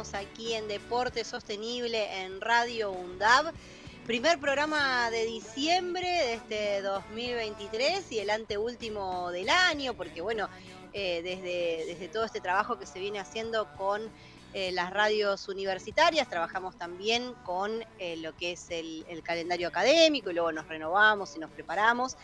[0.00, 3.52] Aquí en Deporte Sostenible en Radio UNDAB.
[4.06, 10.48] Primer programa de diciembre de este 2023 y el anteúltimo del año, porque bueno,
[10.94, 14.00] eh, desde, desde todo este trabajo que se viene haciendo con
[14.54, 20.34] eh, las radios universitarias, trabajamos también con eh, lo que es el, calendario académico y
[20.34, 22.16] luego nos renovamos y nos preparamos.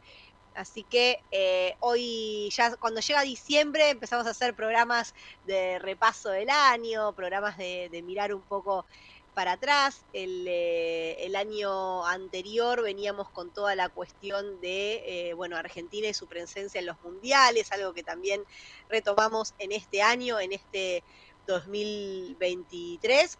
[0.54, 5.12] Así que eh, hoy, ya cuando llega diciembre, empezamos a hacer programas
[5.46, 8.86] de repaso del año, programas de, de mirar un poco
[9.34, 10.04] para atrás.
[10.12, 16.26] Eh, el, año anterior veníamos con toda la cuestión de, eh, bueno, Argentina y su
[16.26, 18.44] presencia en los mundiales, algo que también
[18.88, 21.02] retomamos en este año, en este
[21.46, 23.38] 2023.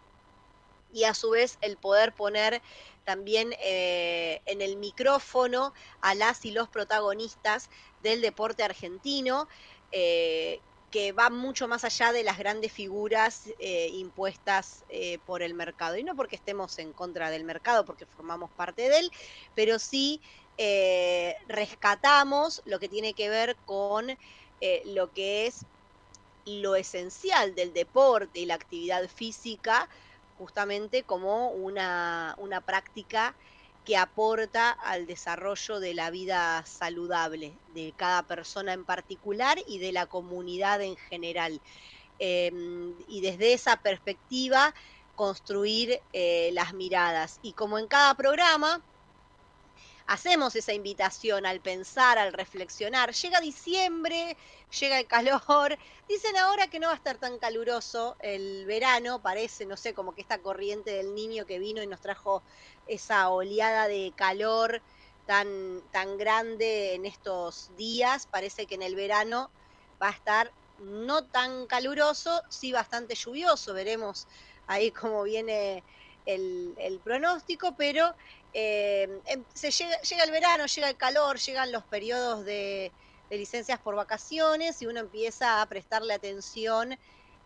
[0.93, 2.61] Y a su vez el poder poner
[3.03, 7.69] también eh, en el micrófono a las y los protagonistas
[8.01, 9.47] del deporte argentino,
[10.95, 15.97] que va mucho más allá de las grandes figuras eh, impuestas eh, por el mercado.
[15.97, 19.11] Y no porque estemos en contra del mercado, porque formamos parte de él,
[19.53, 20.21] pero sí
[20.57, 24.17] eh, rescatamos lo que tiene que ver con
[24.85, 25.65] lo que es
[26.45, 29.89] lo esencial del deporte y la actividad física,
[30.37, 33.35] justamente como una, una práctica
[33.85, 39.91] que aporta al desarrollo de la vida saludable de cada persona en particular y de
[39.91, 41.61] la comunidad en general.
[42.19, 44.73] Em, y desde esa perspectiva
[45.15, 47.39] construir eh, las miradas.
[47.41, 48.81] Y como en cada programa,
[50.07, 53.13] hacemos esa invitación al pensar, al reflexionar.
[53.13, 54.37] Llega diciembre,
[54.79, 55.77] llega el calor.
[56.09, 60.13] Dicen ahora que no va a estar tan caluroso el verano, parece, no sé, como
[60.13, 62.43] que esta corriente del niño que vino y nos trajo
[62.87, 64.81] esa oleada de calor
[65.25, 68.27] tan, tan grande en estos días.
[68.27, 69.49] Parece que en el verano
[70.01, 73.73] va a estar no tan caluroso, sí bastante lluvioso.
[73.73, 74.27] Veremos
[74.67, 75.83] ahí cómo viene
[76.25, 78.13] el, el pronóstico, pero
[78.57, 82.89] eh, em, se llega, llega, el verano, llega el calor, llegan los periodos de,
[83.29, 86.97] licencias por vacaciones y uno empieza a prestarle atención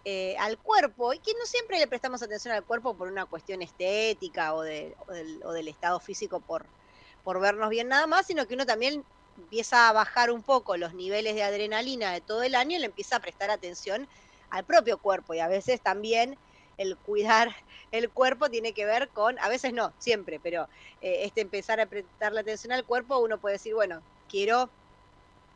[0.06, 1.12] eh, al cuerpo.
[1.14, 4.94] Y que no siempre le prestamos atención al cuerpo por una cuestión estética o, del,
[5.68, 9.04] estado físico por vernos bien nada más, sino que uno también
[9.40, 12.86] empieza a bajar un poco los niveles de adrenalina de todo el año y le
[12.86, 14.08] empieza a prestar atención
[14.52, 15.34] al propio cuerpo.
[15.34, 16.38] Y a veces también
[16.80, 17.54] el cuidar
[17.92, 20.68] el cuerpo tiene que ver con, a veces no, siempre, pero
[21.02, 24.70] eh, este empezar a prestarle atención al cuerpo, uno puede decir, bueno, quiero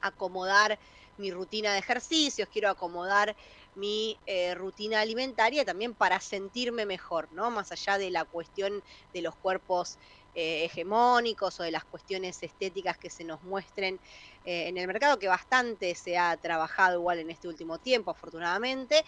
[0.02, 0.78] acomodar
[1.18, 3.36] mi rutina de ejercicios, quiero acomodar
[3.75, 7.52] mi eh, rutina alimentaria también para sentirme mejor, ¿no?
[7.52, 8.84] Más allá de la cuestión
[9.14, 9.98] de los cuerpos
[10.36, 14.00] eh, hegemónicos o de las cuestiones estéticas que se nos muestren
[14.46, 19.06] en el mercado, que bastante se ha trabajado igual en este último tiempo, afortunadamente.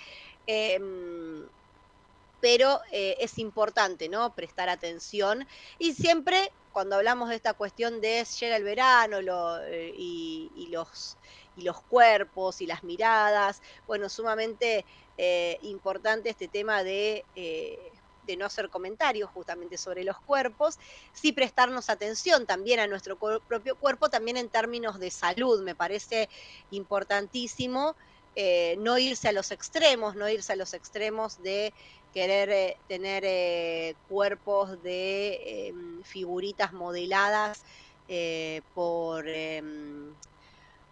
[2.45, 4.35] Pero eh, es importante, ¿no?
[4.35, 5.47] Prestar atención
[5.79, 9.17] y siempre cuando hablamos de esta cuestión de llega el verano
[9.63, 11.17] eh, y, los,
[11.57, 14.85] y los cuerpos y las miradas, bueno, sumamente
[15.17, 20.77] eh, importante este tema de de no hacer comentarios justamente sobre los cuerpos,
[21.13, 25.63] sí prestarnos atención también a nuestro propio cuerpo, también en términos de salud.
[25.63, 26.27] Me parece
[26.71, 27.95] importantísimo
[28.79, 31.71] no irse a los extremos, no irse a los extremos de
[32.15, 37.63] querer eh, tener eh, cuerpos de em, figuritas modeladas
[38.73, 40.15] por, em,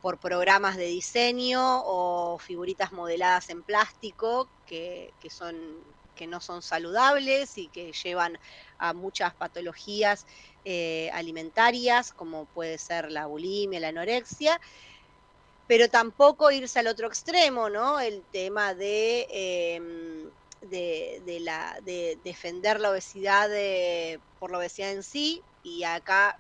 [0.02, 5.56] por programas de diseño o figuritas modeladas en plástico que, que son
[6.16, 8.38] que no son saludables y que llevan
[8.78, 10.26] a muchas patologías
[10.64, 14.60] eh, alimentarias, como puede ser la bulimia, la anorexia,
[15.68, 18.00] pero tampoco irse al otro extremo, ¿no?
[18.00, 20.32] El tema de, em,
[20.70, 21.22] de,
[21.84, 23.50] de defender la obesidad
[24.40, 26.38] por la obesidad en sí, y acá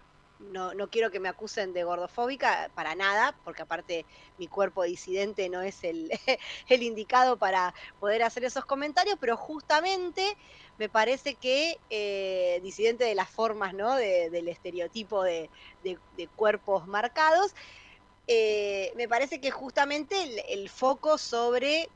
[0.51, 4.05] no, no, quiero que me acusen de gordofóbica para nada, porque aparte
[4.37, 6.11] mi cuerpo disidente no es el,
[6.69, 10.37] el indicado para poder hacer esos comentarios, pero justamente
[10.77, 13.95] me parece que eh, disidente de las formas, ¿no?
[13.95, 15.49] del estereotipo de,
[16.35, 17.53] cuerpos marcados,
[18.27, 20.15] eh, me parece que justamente
[20.53, 21.89] el foco sobre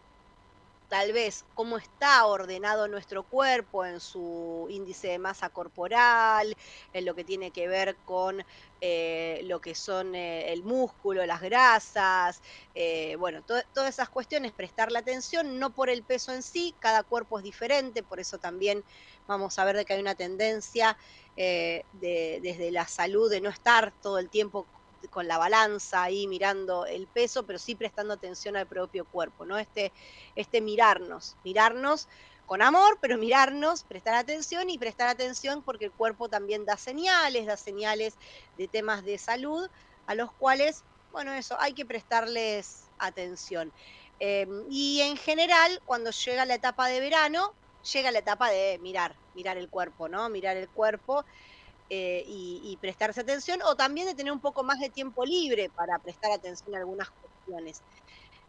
[0.87, 6.55] tal vez cómo está ordenado nuestro cuerpo en su índice de masa corporal,
[6.91, 8.43] en lo que tiene que ver con
[8.79, 12.41] eh, lo que son eh, el músculo, las grasas,
[12.73, 17.37] eh, bueno, todas esas cuestiones, prestarle atención, no por el peso en sí, cada cuerpo
[17.39, 18.83] es diferente, por eso también
[19.25, 20.97] vamos a ver de que hay una tendencia
[21.35, 24.69] desde la salud de no estar todo el tiempo
[25.09, 29.57] con la balanza ahí mirando el peso, pero sí prestando atención al propio cuerpo, ¿no?
[29.57, 29.93] Este,
[30.35, 32.07] este mirarnos, mirarnos
[32.45, 37.45] con amor, pero mirarnos, prestar atención y prestar atención porque el cuerpo también da señales,
[37.45, 38.17] da señales
[38.55, 39.67] de temas de salud
[40.05, 43.73] a los cuales, bueno, eso, hay que prestarles atención.
[44.19, 47.55] Em, y en general, cuando llega la etapa de verano,
[47.93, 50.29] llega la etapa de mirar, mirar el cuerpo, ¿no?
[50.29, 51.25] Mirar el cuerpo
[51.89, 55.97] eh, y, prestarse atención, o también de tener un poco más de tiempo libre para
[55.99, 57.81] prestar atención a algunas cuestiones.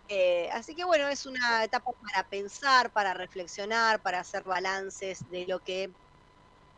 [0.08, 5.46] Eh, así que bueno, es una etapa para pensar, para reflexionar, para hacer balances de
[5.46, 5.92] lo que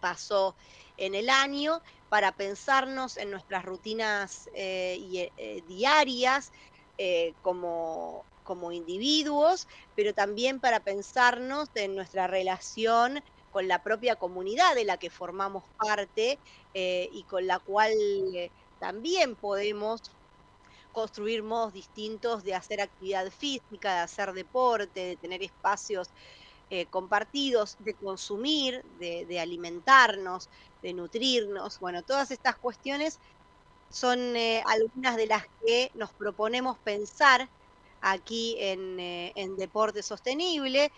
[0.00, 0.54] pasó
[0.98, 1.80] en el año,
[2.10, 5.32] para pensarnos en nuestras rutinas eh,
[5.66, 6.50] diarias
[7.40, 14.84] como, como individuos, pero también para pensarnos en nuestra relación con la propia comunidad de
[14.84, 16.38] la que formamos parte
[16.74, 17.92] eh, y con la cual
[18.34, 20.00] eh, también podemos
[20.92, 26.08] construir modos distintos de hacer actividad física, de hacer deporte, de tener espacios
[26.68, 30.48] eh, compartidos, de consumir, de, alimentarnos,
[30.82, 31.78] de nutrirnos.
[31.78, 33.18] Bueno, todas estas cuestiones
[33.88, 34.36] son
[34.66, 37.48] algunas de las que nos proponemos pensar
[38.00, 40.92] aquí en, en Deporte Sostenible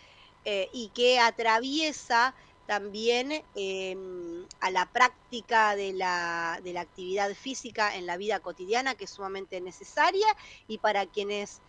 [0.45, 2.35] eh, y que atraviesa
[2.67, 8.95] también em, a la práctica de la, de la, actividad física en la vida cotidiana,
[8.95, 10.27] que es sumamente necesaria,
[10.69, 11.61] y para quienes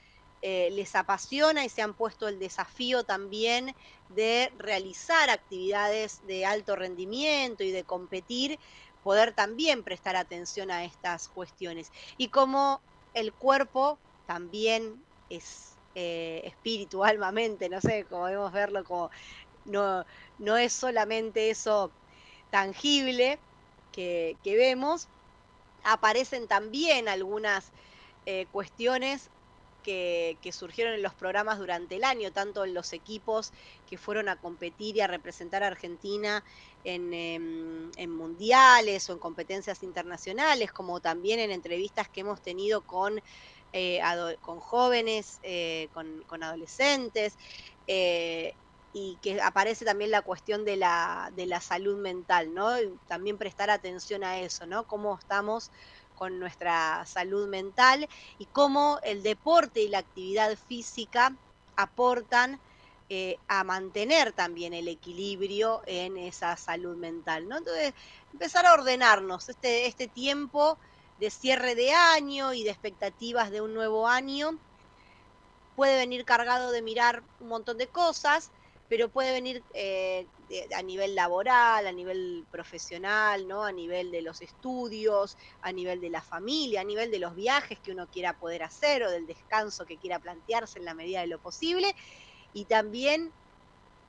[0.42, 3.76] eh, les apasiona y se han puesto el desafío también
[4.10, 8.60] de realizar actividades de alto rendimiento y de competir,
[9.04, 11.92] poder también prestar atención a estas cuestiones.
[12.18, 12.82] Y como
[13.14, 17.02] el cuerpo también es eh, espíritu,
[17.70, 19.12] no sé, como debemos verlo como
[19.66, 20.06] no,
[20.40, 21.92] no es solamente eso
[22.50, 23.40] tangible
[23.92, 25.08] que, vemos,
[25.84, 27.72] aparecen también algunas
[28.26, 29.30] eh, cuestiones
[29.84, 33.52] que, surgieron en los programas durante el año, tanto en los equipos
[33.90, 36.44] que fueron a competir y a representar a Argentina
[36.84, 42.82] en, em, en, mundiales o en competencias internacionales, como también en entrevistas que hemos tenido
[42.82, 43.22] con
[43.76, 44.00] eh,
[44.42, 47.36] con jóvenes, eh, con, adolescentes,
[47.88, 48.54] eh,
[48.94, 52.70] y que aparece también la cuestión de la, de la salud mental, ¿no?
[53.08, 54.86] también prestar atención a eso, ¿no?
[54.86, 55.72] Cómo estamos
[56.16, 61.36] con nuestra salud mental y cómo el deporte y la actividad física
[61.76, 62.60] aportan
[63.48, 67.58] a mantener también el equilibrio en esa salud mental, ¿no?
[67.58, 67.94] Entonces,
[68.32, 70.80] empezar a ordenarnos este, este tiempo
[71.24, 74.60] de cierre de año y de expectativas de un nuevo año.
[75.78, 78.52] Puede venir cargado de mirar un montón de cosas,
[78.90, 80.28] pero puede venir eh,
[80.76, 83.64] a nivel laboral, a nivel profesional, ¿no?
[83.64, 87.80] a nivel de los estudios, a nivel de la familia, a nivel de los viajes
[87.80, 91.28] que uno quiera poder hacer o del descanso que quiera plantearse en la medida de
[91.28, 91.96] lo posible.
[92.54, 93.32] Y también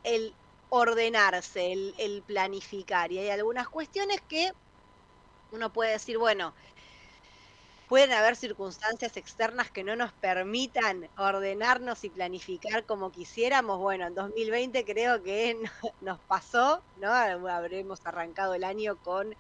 [0.02, 0.34] el
[0.68, 3.12] ordenarse, el, planificar.
[3.12, 4.50] Y hay algunas cuestiones que
[5.52, 6.52] uno puede decir, bueno,
[7.86, 13.78] pueden haber circunstancias externas que no nos permitan ordenarnos y planificar como quisiéramos.
[13.78, 15.56] Bueno, en 2020 creo que
[16.00, 17.12] nos pasó, ¿no?
[17.12, 19.34] Habremos arrancado el año con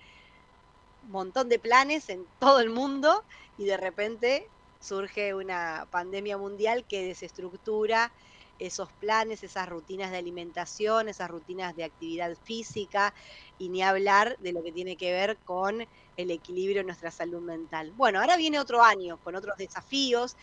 [1.02, 3.24] un montón de planes en todo el mundo
[3.56, 8.12] y de repente surge una pandemia mundial que desestructura
[8.58, 13.14] esos planes, esas rutinas de alimentación, esas rutinas de actividad física
[13.58, 17.42] y ni hablar de lo que tiene que ver con el equilibrio de nuestra salud
[17.42, 17.92] mental.
[17.94, 20.36] Bueno, ahora viene otro año con otros desafíos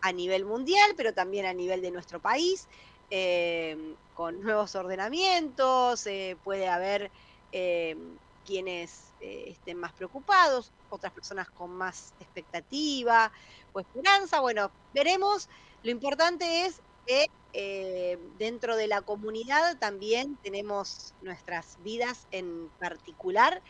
[0.00, 2.68] a nivel mundial, pero también a nivel de nuestro país,
[3.10, 3.76] eh,
[4.12, 7.12] con nuevos ordenamientos, eh, puede haber
[7.52, 7.96] eh,
[8.44, 13.30] quienes estén más preocupados, otras personas con más expectativa
[13.72, 14.40] o esperanza.
[14.40, 15.48] Bueno, veremos.
[15.82, 23.60] Lo importante es que eh, dentro de la comunidad también tenemos nuestras vidas en particular,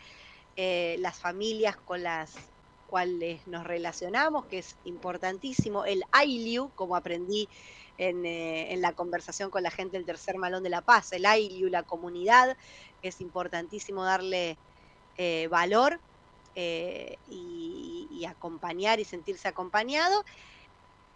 [0.56, 2.34] eh, las familias con las
[2.88, 7.48] cuales nos relacionamos, que es importantísimo, el ILIU, como aprendí
[7.96, 11.24] en, eh, en, la conversación con la gente del Tercer Malón de la Paz, el
[11.24, 12.56] ILIU, la comunidad,
[13.02, 14.58] es importantísimo darle
[15.50, 16.00] valor
[16.56, 20.24] y acompañar y sentirse acompañado.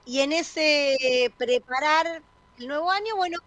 [0.07, 2.23] Y en ese preparar
[2.59, 3.39] el nuevo año, bueno,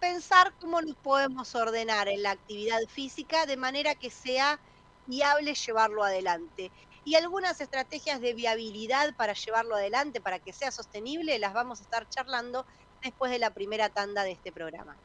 [0.00, 4.58] pensar cómo nos podemos ordenar en la actividad física de manera que sea
[5.06, 6.70] viable llevarlo adelante.
[7.04, 11.82] Y algunas estrategias de viabilidad para llevarlo adelante, para que sea sostenible, las vamos a
[11.82, 12.64] estar charlando
[13.02, 14.96] después de la primera tanda de este programa.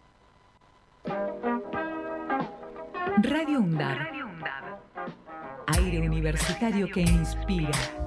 [3.18, 3.98] Radio UNDAD.
[5.68, 8.07] Aire universitario que inspira.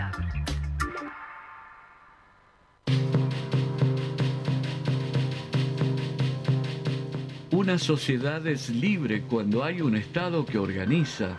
[7.61, 11.37] Una sociedad es libre cuando hay un Estado que organiza,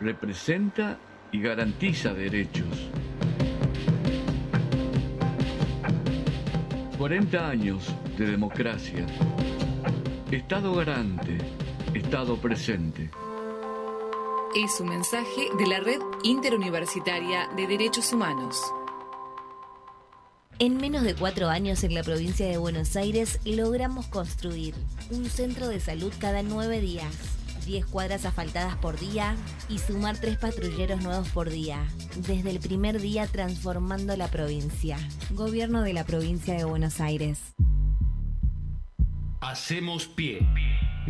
[0.00, 0.98] representa
[1.30, 2.88] y garantiza derechos.
[6.96, 9.04] 40 años de democracia.
[10.30, 11.36] Estado garante,
[11.92, 13.10] Estado presente.
[14.56, 18.72] Es un mensaje de la Red Interuniversitaria de Derechos Humanos.
[20.60, 24.74] En menos de cuatro años en la provincia de Buenos Aires logramos construir
[25.08, 27.14] un centro de salud cada nueve días,
[27.64, 29.36] 10 cuadras asfaltadas por día
[29.68, 31.86] y sumar tres patrulleros nuevos por día.
[32.16, 34.98] Desde el primer día transformando la provincia.
[35.30, 37.38] Gobierno de la provincia de Buenos Aires.
[39.40, 40.40] Hacemos pie.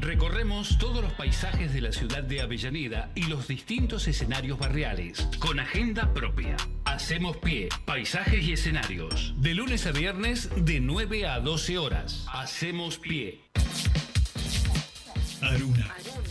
[0.00, 5.58] Recorremos todos los paisajes de la ciudad de Avellaneda y los distintos escenarios barriales, con
[5.58, 6.56] agenda propia.
[6.84, 9.34] Hacemos pie, paisajes y escenarios.
[9.38, 12.26] De lunes a viernes, de 9 a 12 horas.
[12.32, 13.40] Hacemos pie.
[15.42, 15.94] Aruna.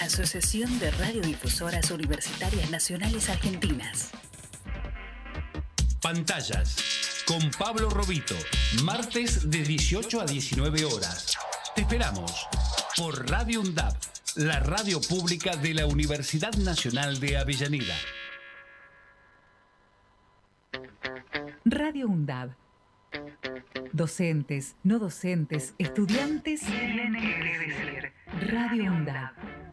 [0.00, 4.10] Asociación de Radiodifusoras Universitarias Nacionales Argentinas.
[6.00, 6.76] Pantallas
[7.26, 8.36] con Pablo Robito,
[8.84, 11.36] martes de 18 a 19 horas.
[11.74, 12.46] Te esperamos
[12.96, 13.96] por Radio UNDAP,
[14.36, 17.96] la radio pública de la Universidad Nacional de Avellaneda.
[21.64, 22.50] Radio UNDAB.
[23.92, 26.62] Docentes, no docentes, estudiantes.
[28.48, 29.65] Radio UNDAB.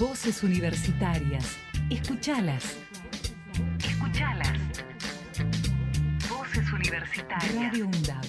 [0.00, 1.58] Voces universitarias.
[1.90, 2.78] Escuchalas.
[3.84, 4.58] Escuchalas.
[6.26, 7.54] Voces universitarias.
[7.54, 8.24] Radio UNDAB.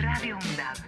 [0.00, 0.78] Radio UNDAB.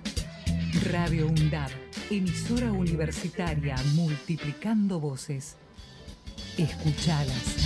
[0.91, 1.71] Radio UNDAB.
[2.11, 5.59] Emisora universitaria multiplicando voces.
[6.57, 7.57] Escuchalas.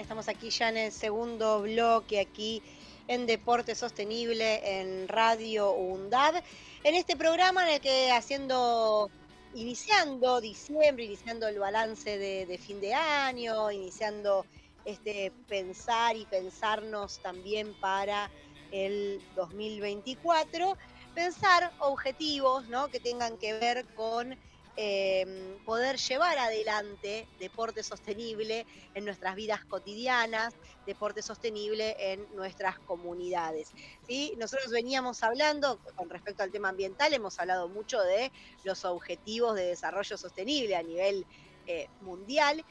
[0.00, 2.62] Estamos aquí ya en el segundo bloque, aquí
[3.08, 6.42] en Deporte Sostenible en Radio UNDAB.
[6.84, 9.10] En este programa en el que haciendo,
[9.54, 14.46] iniciando diciembre, iniciando el balance de, de fin de año, iniciando
[14.84, 18.30] este pensar y pensarnos también para
[18.70, 20.76] el 2024,
[21.14, 22.88] pensar objetivos ¿no?
[22.88, 24.36] que tengan que ver con
[24.76, 30.54] eh, poder llevar adelante deporte sostenible en nuestras vidas cotidianas,
[30.86, 33.72] deporte sostenible en nuestras comunidades.
[34.06, 34.34] ¿sí?
[34.38, 38.32] Nosotros veníamos hablando con respecto al tema ambiental, hemos hablado mucho de
[38.64, 41.26] los objetivos de desarrollo sostenible a nivel
[41.66, 42.64] eh, mundial.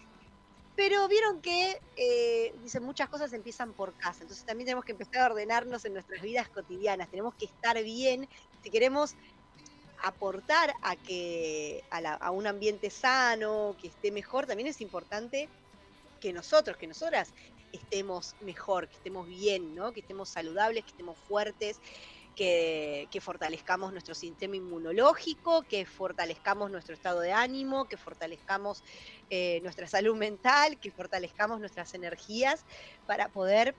[0.75, 4.22] Pero vieron que, eh, dicen, muchas cosas empiezan por casa.
[4.22, 7.10] Entonces también tenemos que empezar a ordenarnos en nuestras vidas cotidianas.
[7.10, 8.27] Tenemos que estar bien
[8.63, 9.15] si queremos
[10.01, 15.50] aportar a que a, un ambiente sano, que esté mejor, también es importante
[16.20, 17.34] que nosotros, que nosotras
[17.72, 19.91] estemos mejor, que estemos bien, ¿no?
[19.91, 21.79] que estemos saludables, que estemos fuertes,
[22.36, 28.84] que, fortalezcamos nuestro sistema inmunológico, que fortalezcamos nuestro estado de ánimo, que fortalezcamos
[29.29, 32.65] eh, nuestra salud mental, que fortalezcamos nuestras energías
[33.05, 33.75] para poder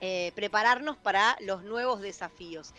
[0.00, 2.72] eh, prepararnos para los nuevos desafíos.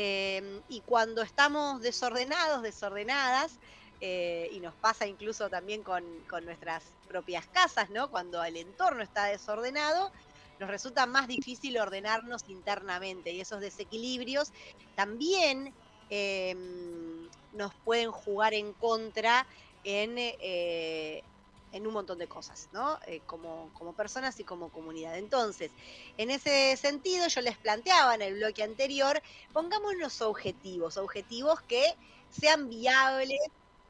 [0.00, 3.58] Em, y cuando estamos desordenados, desordenadas,
[3.98, 6.04] eh, y nos pasa incluso también con,
[6.44, 8.08] nuestras propias casas, ¿no?
[8.08, 10.12] Cuando el entorno está desordenado,
[10.60, 14.52] nos resulta más difícil ordenarnos internamente y esos desequilibrios
[14.94, 15.74] también
[16.10, 19.48] em, nos pueden jugar en contra
[19.82, 21.24] en, eh,
[21.72, 22.98] en un montón de cosas, ¿no?
[23.06, 25.16] Eh, como, como personas y como comunidad.
[25.18, 25.72] Entonces,
[26.16, 29.20] en ese sentido, yo les planteaba en el bloque anterior,
[29.52, 31.84] pongamos los objetivos, objetivos que
[32.28, 33.38] sean viables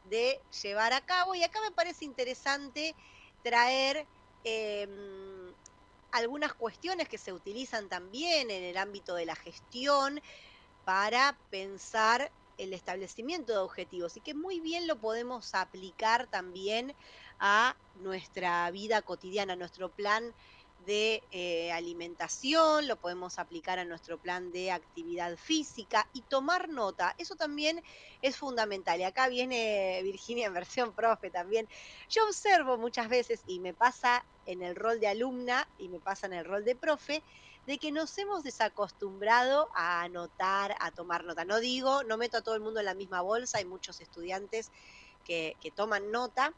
[0.02, 1.34] de llevar a cabo.
[1.34, 2.96] Y acá me parece interesante
[3.42, 4.08] traer
[4.44, 5.54] em,
[6.10, 10.20] algunas cuestiones que se utilizan también en el ámbito de la gestión
[10.84, 16.94] para pensar el establecimiento de objetivos y que muy bien lo podemos aplicar también
[17.38, 20.34] a nuestra vida cotidiana, a nuestro plan
[20.78, 27.14] de eh, alimentación, lo podemos aplicar a nuestro plan de actividad física y tomar nota.
[27.18, 27.82] Eso también
[28.20, 29.00] es fundamental.
[29.00, 31.68] Y acá viene Virginia en versión profe también.
[32.08, 36.26] Yo observo muchas veces, y me pasa en el rol de alumna y me pasa
[36.26, 37.24] en el rol de profe,
[37.68, 41.44] de que nos hemos desacostumbrado a anotar, a tomar nota.
[41.44, 44.72] No digo, no meto a todo el mundo en la misma bolsa, hay muchos estudiantes
[45.22, 46.54] que, toman nota,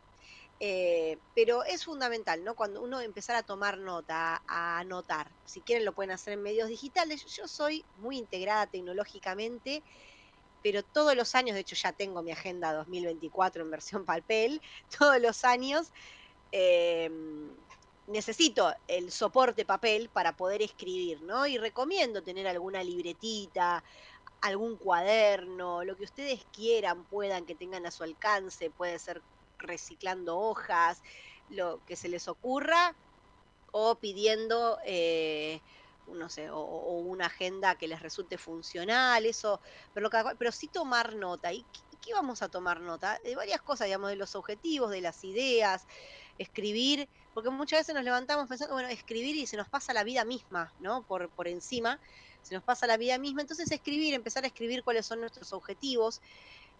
[0.61, 2.55] eh, pero es fundamental, ¿no?
[2.55, 6.69] Cuando uno empezar a tomar nota, a anotar, si quieren lo pueden hacer en medios
[6.69, 7.25] digitales.
[7.27, 9.83] Yo soy muy integrada tecnológicamente,
[10.63, 14.63] pero todos los años, de hecho ya tengo mi agenda 2024 en versión papel,
[14.97, 15.91] todos los años
[16.53, 17.53] em,
[18.11, 21.47] necesito el soporte papel para poder escribir, ¿no?
[21.47, 23.83] Y recomiendo tener alguna libretita,
[24.41, 29.23] algún cuaderno, lo que ustedes quieran, puedan, que tengan a su alcance, puede ser
[29.59, 31.03] reciclando hojas,
[31.51, 32.95] lo que se les ocurra,
[33.73, 35.61] o pidiendo, eh,
[36.09, 36.61] no sé, o,
[37.01, 39.61] una agenda que les resulte funcional, eso,
[39.95, 41.53] pero, pero sí tomar nota.
[41.53, 41.65] ¿Y
[42.01, 43.21] qué, vamos a tomar nota?
[43.23, 45.87] De varias cosas, digamos, de los objetivos, de las ideas,
[46.39, 50.25] escribir, porque muchas veces nos levantamos pensando, bueno, escribir y se nos pasa la vida
[50.25, 51.03] misma, ¿no?
[51.05, 52.01] Por, por encima,
[52.43, 53.43] se nos pasa la vida misma.
[53.43, 56.21] Entonces escribir, empezar a escribir cuáles son nuestros objetivos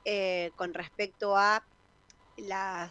[0.05, 1.63] eh, con respecto a
[2.37, 2.91] la,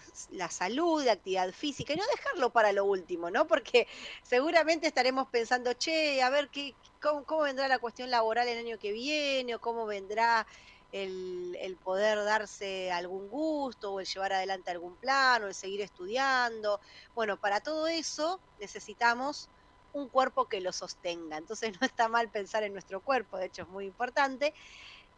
[0.50, 3.48] salud, la actividad física y no dejarlo para lo último, ¿no?
[3.48, 3.88] Porque
[4.24, 8.92] seguramente estaremos pensando, che, a ver qué, cómo, vendrá la cuestión laboral el año que
[8.92, 10.46] viene o cómo vendrá
[10.92, 16.80] el, poder darse algún gusto o el llevar adelante algún plan o el seguir estudiando.
[17.16, 19.50] Bueno, para todo eso necesitamos
[19.94, 21.38] un cuerpo que lo sostenga.
[21.38, 24.54] Entonces no está mal pensar en nuestro cuerpo, de hecho es muy importante.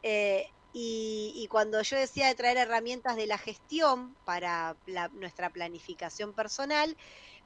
[0.04, 4.78] Eh, y, cuando yo decía de traer herramientas de la gestión para
[5.12, 6.96] nuestra planificación personal,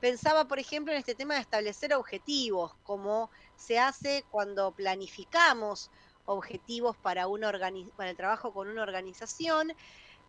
[0.05, 5.89] pensaba, por ejemplo, en este tema de establecer objetivos, como se hace cuando planificamos
[6.25, 7.51] objetivos para, una
[7.95, 9.73] para el trabajo con una organización,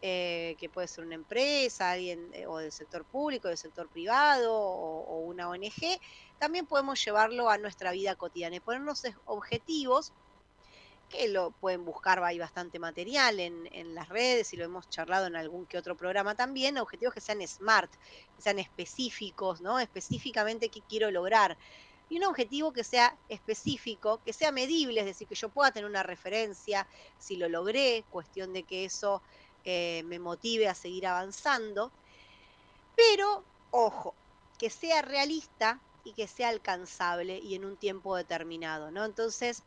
[0.01, 4.55] eh, que puede ser una empresa, alguien eh, o del sector público, del sector privado
[4.55, 6.01] o, o una ONG,
[6.39, 10.15] también podemos llevarlo a nuestra vida cotidiana y ponernos objetivos
[11.09, 15.27] que lo pueden buscar, hay bastante material en, en, las redes y lo hemos charlado
[15.27, 17.91] en algún que otro programa también, objetivos que sean smart,
[18.37, 19.79] que sean específicos, ¿no?
[19.79, 21.57] Específicamente qué quiero lograr.
[22.09, 25.89] Y un objetivo que sea específico, que sea medible, es decir, que yo pueda tener
[25.89, 26.87] una referencia
[27.19, 29.23] si lo logré, cuestión de que eso
[29.65, 31.91] eh, me motive a seguir avanzando.
[32.95, 33.43] Pero,
[33.73, 34.15] ojo,
[34.59, 39.05] que sea realista y que sea alcanzable y en un tiempo determinado, ¿no?
[39.05, 39.65] Entonces,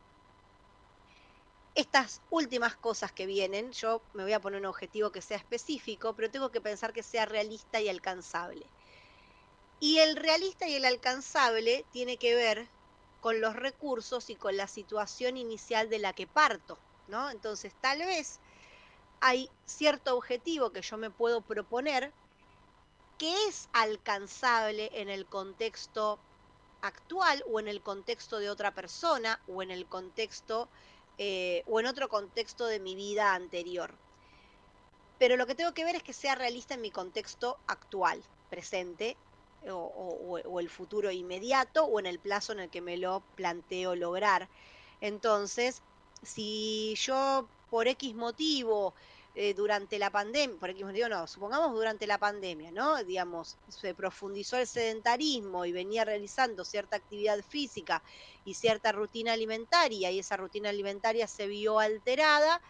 [1.74, 6.14] estas últimas cosas que vienen, yo me voy a poner un objetivo que sea específico,
[6.16, 8.72] pero tengo que pensar que sea realista y alcanzable.
[9.80, 12.70] Y el realista y el alcanzable tiene que ver
[13.20, 17.30] con los recursos y con la situación inicial de la que parto, ¿no?
[17.30, 18.40] Entonces, tal vez
[19.20, 22.14] hay cierto objetivo que yo me puedo proponer
[23.18, 26.18] que es alcanzable en el contexto
[26.80, 30.70] actual o en el contexto de otra persona o en el contexto
[31.18, 33.94] eh, o en otro contexto de mi vida anterior.
[35.18, 39.16] Pero lo que tengo que ver es que sea realista en mi contexto actual, presente,
[39.68, 43.94] o, o, el futuro inmediato, o en el plazo en el que me lo planteo
[43.94, 44.48] lograr.
[45.02, 45.82] Entonces,
[46.22, 48.94] si yo por X motivo
[49.42, 53.02] eh, durante la pandemia, por X motivo no, supongamos durante la pandemia, ¿no?
[53.02, 58.02] Digamos, se profundizó el sedentarismo y venía realizando cierta actividad física
[58.44, 62.60] y cierta rutina alimentaria y esa rutina alimentaria se vio alterada,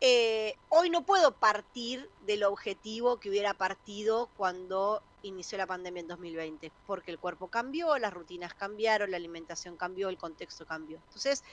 [0.00, 6.08] eh, hoy no puedo partir del objetivo que hubiera partido cuando inició la pandemia en
[6.08, 10.98] 2020, porque el cuerpo cambió, las rutinas cambiaron, la alimentación cambió, el contexto cambió.
[11.06, 11.44] Entonces,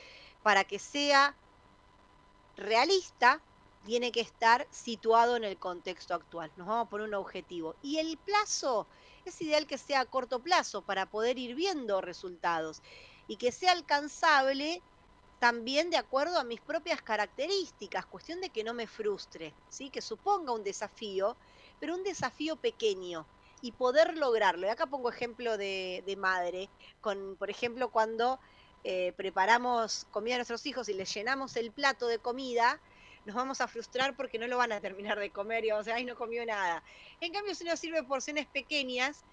[0.42, 1.36] para que sea
[2.58, 3.44] realista,
[3.86, 6.52] tiene que estar situado en el contexto actual.
[6.56, 7.76] Nos vamos a poner un objetivo.
[7.82, 8.88] Y el plazo
[9.26, 12.82] es ideal que sea a corto plazo para poder ir viendo resultados
[13.28, 14.82] y que sea alcanzable
[15.40, 19.90] también de acuerdo a mis propias características, cuestión de que no me frustre, ¿sí?
[19.90, 21.38] que suponga un desafío,
[21.80, 23.26] pero un desafío pequeño
[23.62, 24.68] y poder lograrlo.
[24.68, 28.40] Y acá pongo ejemplo de, de madre, con, por ejemplo, cuando
[28.84, 32.82] eh, preparamos comida a nuestros hijos y les llenamos el plato de comida,
[33.26, 35.92] nos vamos a frustrar porque no lo van a terminar de comer y vamos a
[35.92, 36.84] decir, ay, no comió nada.
[37.20, 39.24] En cambio, si uno sirve porciones pequeñas,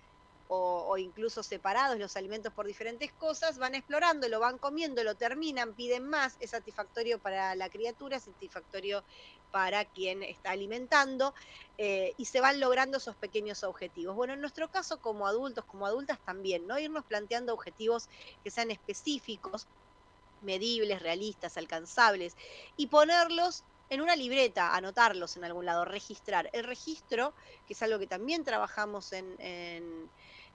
[0.48, 5.74] o, incluso separados los alimentos por diferentes cosas, van explorando, lo van comiendo, lo terminan,
[5.74, 9.04] piden más, es satisfactorio para la criatura, es satisfactorio
[9.50, 11.34] para quien está alimentando
[11.78, 14.14] eh, y se van logrando esos pequeños objetivos.
[14.14, 16.78] Bueno, en nuestro caso como adultos, como adultas también, ¿no?
[16.78, 18.08] Irnos planteando objetivos
[18.44, 19.66] que sean específicos,
[20.42, 22.36] medibles, realistas, alcanzables
[22.76, 26.50] y ponerlos en una libreta, anotarlos en algún lado, registrar.
[26.52, 27.34] El registro,
[27.66, 29.36] que es algo que también trabajamos en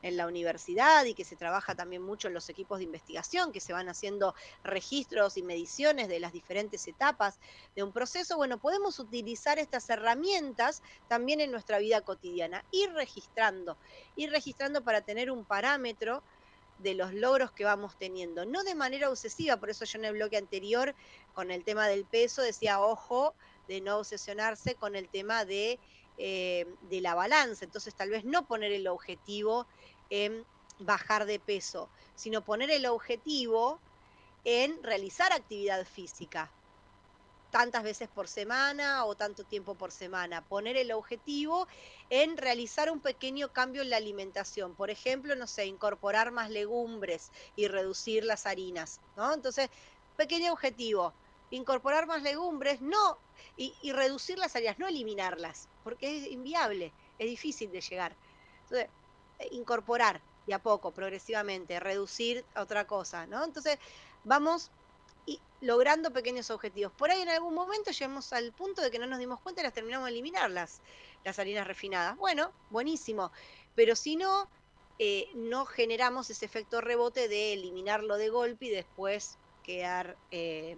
[0.02, 3.60] en la universidad y que se trabaja también mucho en los equipos de investigación, que
[3.60, 7.39] se van haciendo registros y mediciones de las diferentes etapas
[7.76, 13.78] de un proceso, bueno, podemos utilizar estas herramientas también en nuestra vida cotidiana, ir registrando,
[14.15, 16.24] ir registrando para tener un parámetro
[16.82, 20.13] de los logros que vamos teniendo, no de manera obsesiva, por eso yo en el
[20.13, 20.96] bloque anterior
[21.34, 23.34] con el tema del peso decía, ojo,
[23.67, 25.80] de no obsesionarse con el tema de,
[26.17, 29.67] eh, de la balanza, entonces tal vez no poner el objetivo
[30.10, 30.46] en
[30.80, 33.80] bajar de peso, sino poner el objetivo
[34.44, 36.52] en realizar actividad física
[37.52, 40.44] tantas veces por semana o tanto tiempo por semana.
[40.44, 41.68] Poner el objetivo
[42.10, 44.74] en realizar un pequeño cambio en la alimentación.
[44.76, 49.34] Por ejemplo, no sé, incorporar más legumbres y reducir las harinas, ¿no?
[49.34, 49.70] Entonces,
[50.18, 51.14] pequeño objetivo,
[51.52, 53.18] incorporar más legumbres, no,
[53.58, 58.16] y, y reducir las harinas, no eliminarlas, porque es inviable, es difícil de llegar.
[58.64, 58.90] Entonces,
[59.52, 63.44] incorporar de a poco, progresivamente, reducir otra cosa, ¿no?
[63.44, 63.78] Entonces,
[64.24, 64.72] vamos
[65.25, 66.91] y logrando pequeños objetivos.
[66.93, 69.63] Por ahí en algún momento llegamos al punto de que no nos dimos cuenta y
[69.63, 70.81] las terminamos de eliminar las,
[71.23, 72.17] las harinas refinadas.
[72.17, 73.31] Bueno, buenísimo.
[73.75, 74.49] Pero si no,
[74.99, 80.76] eh, no generamos ese efecto rebote de eliminarlo de golpe y después quedar eh,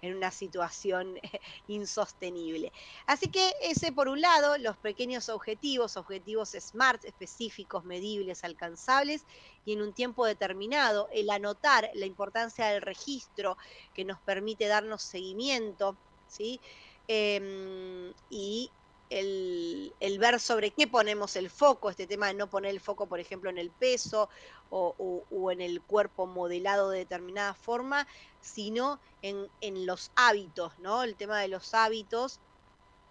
[0.00, 1.16] en una situación
[1.66, 2.72] insostenible.
[3.06, 9.26] Así que ese por un lado, los pequeños objetivos, objetivos SMART, específicos, medibles, alcanzables
[9.64, 13.56] y en un tiempo determinado, el anotar la importancia del registro
[13.92, 16.60] que nos permite darnos seguimiento, ¿sí?
[17.06, 18.74] Em, y
[19.14, 23.20] el, ver sobre qué ponemos el foco, este tema de no poner el foco, por
[23.20, 24.28] ejemplo, en el peso
[24.70, 28.08] o, en el cuerpo modelado de determinada forma,
[28.40, 31.04] sino en, en, los hábitos, ¿no?
[31.04, 32.40] El tema de los hábitos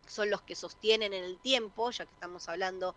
[0.06, 2.96] son los que sostienen en el tiempo, ya que estamos hablando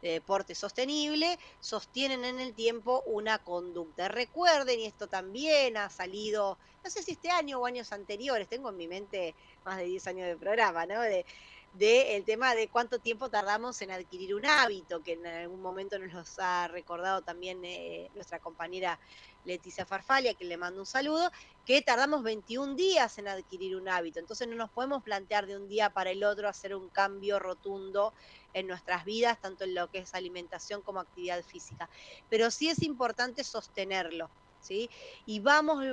[0.00, 4.08] de deporte sostenible, sostienen en el tiempo una conducta.
[4.08, 8.70] Recuerden, y esto también ha salido, no sé si este año o años anteriores, tengo
[8.70, 11.02] en mi mente más de 10 años de programa, ¿no?
[11.02, 11.26] De,
[11.74, 16.38] del tema de cuánto tiempo tardamos en adquirir un hábito, que en algún momento nos
[16.38, 18.98] ha recordado también eh, nuestra compañera
[19.44, 21.30] Leticia Farfalia, que le mando un saludo,
[21.66, 24.18] que tardamos 21 días en adquirir un hábito.
[24.20, 28.14] Entonces no nos podemos plantear de un día para el otro hacer un cambio rotundo
[28.54, 31.90] en nuestras vidas, tanto en lo que es alimentación como actividad física.
[32.30, 34.88] Pero sí es importante sostenerlo, ¿sí?
[35.26, 35.84] Y vamos,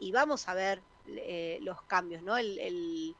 [0.00, 2.36] y vamos a ver eh, los cambios, ¿no?
[2.36, 3.14] el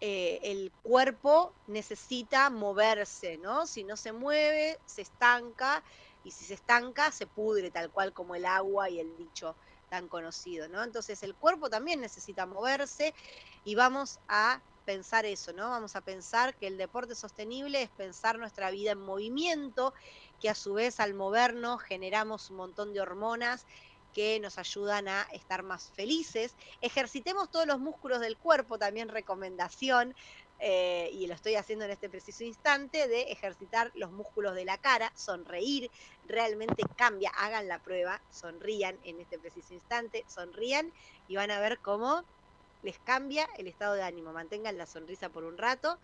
[0.00, 3.66] eh, el cuerpo necesita moverse, ¿no?
[3.66, 5.84] Si no se mueve, se estanca,
[6.22, 9.56] y si se estanca, se pudre, tal cual como el agua y el dicho
[9.88, 10.84] tan conocido, ¿no?
[10.84, 13.14] Entonces el cuerpo también necesita moverse
[13.62, 15.68] y vamos a pensar eso, ¿no?
[15.70, 19.92] Vamos a pensar que el deporte sostenible es pensar nuestra vida en movimiento,
[20.38, 23.66] que a su vez al movernos generamos un montón de hormonas
[24.18, 26.56] que nos ayudan a estar más felices.
[26.80, 30.12] Ejercitemos todos los músculos del cuerpo, también recomendación,
[30.58, 34.76] eh, y lo estoy haciendo en este preciso instante, de ejercitar los músculos de la
[34.76, 35.88] cara, sonreír,
[36.26, 40.92] realmente cambia, hagan la prueba, sonrían en este preciso instante, sonrían
[41.28, 42.24] y van a ver cómo
[42.82, 45.96] les cambia el estado de ánimo, mantengan la sonrisa por un rato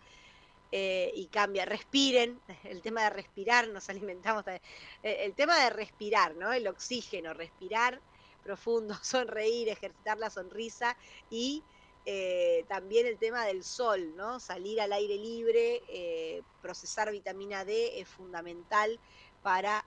[0.77, 1.63] eh, y cambia.
[1.63, 4.45] Respiren, el tema de respirar, nos alimentamos.
[4.47, 4.59] Eh,
[5.01, 6.51] el tema de respirar, ¿no?
[6.51, 8.01] El oxígeno, respirar
[8.43, 10.97] profundo, sonreír, ejercitar la sonrisa
[11.29, 11.63] y
[12.05, 14.41] eh, también el tema del sol, ¿no?
[14.41, 18.99] Salir al aire libre, procesar vitamina D es fundamental
[19.41, 19.85] para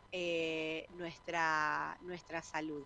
[0.96, 2.82] nuestra, nuestra salud.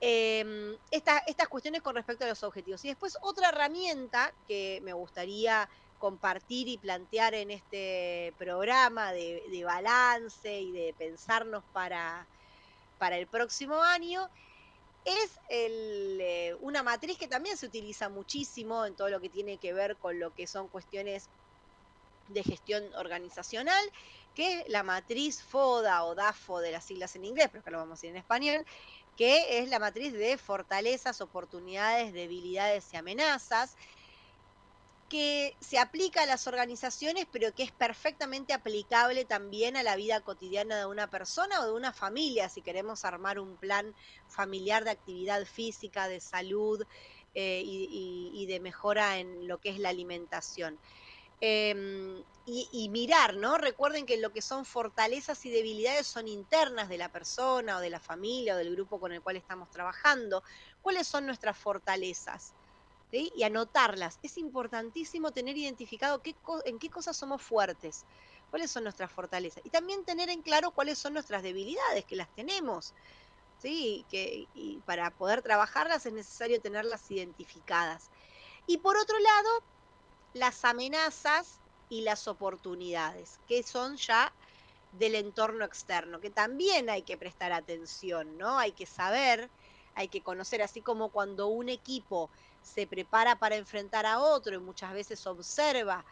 [0.00, 2.82] Em, estas cuestiones con respecto a los objetivos.
[2.86, 5.68] Y después otra herramienta que me gustaría
[6.00, 12.26] compartir y plantear en este programa de, balance y de pensarnos para,
[12.98, 14.28] para el próximo año
[15.04, 19.72] es eh, una matriz que también se utiliza muchísimo en todo lo que tiene que
[19.72, 21.28] ver con lo que son cuestiones
[22.28, 23.84] de gestión organizacional,
[24.34, 27.78] que es la matriz FODA o DAFO de las siglas en inglés, pero que lo
[27.78, 28.64] vamos a decir en español,
[29.16, 33.76] que es la matriz de fortalezas, oportunidades, debilidades y amenazas,
[35.10, 40.20] que se aplica a las organizaciones, pero que es perfectamente aplicable también a la vida
[40.20, 43.92] cotidiana de una persona o de una familia, si queremos armar un plan
[44.28, 46.86] familiar de actividad física, de salud
[47.34, 50.78] eh, y, de mejora en lo que es la alimentación.
[51.40, 53.58] Em, y, y, mirar, ¿no?
[53.58, 57.90] Recuerden que lo que son fortalezas y debilidades son internas de la persona o de
[57.90, 60.44] la familia o del grupo con el cual estamos trabajando.
[60.80, 62.54] ¿Cuáles son nuestras fortalezas?
[63.12, 64.18] Y anotarlas.
[64.22, 68.04] Es importantísimo tener identificado qué, en qué cosas somos fuertes,
[68.50, 72.32] cuáles son nuestras fortalezas y también tener en claro cuáles son nuestras debilidades, que las
[72.34, 72.94] tenemos.
[73.60, 74.06] ¿sí?
[74.08, 78.10] Que, y para poder trabajarlas es necesario tenerlas identificadas.
[78.66, 79.64] Y por otro lado,
[80.32, 84.32] las amenazas y las oportunidades, que son ya
[84.92, 88.58] del entorno externo, que también hay que prestar atención, ¿no?
[88.58, 89.50] Hay que saber,
[89.94, 92.30] hay que conocer, así como cuando un equipo
[92.62, 96.04] se prepara para enfrentar a otro y muchas veces observa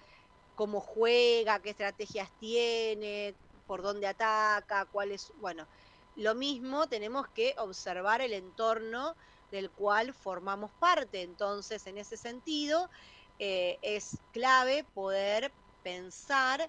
[0.54, 3.34] cómo juega, qué estrategias tiene,
[3.66, 5.68] por dónde ataca, cuál es, bueno,
[6.16, 9.14] lo mismo tenemos que observar el entorno
[9.50, 11.22] del cual formamos parte.
[11.22, 12.90] Entonces, en ese sentido,
[13.38, 16.68] eh, es clave poder pensar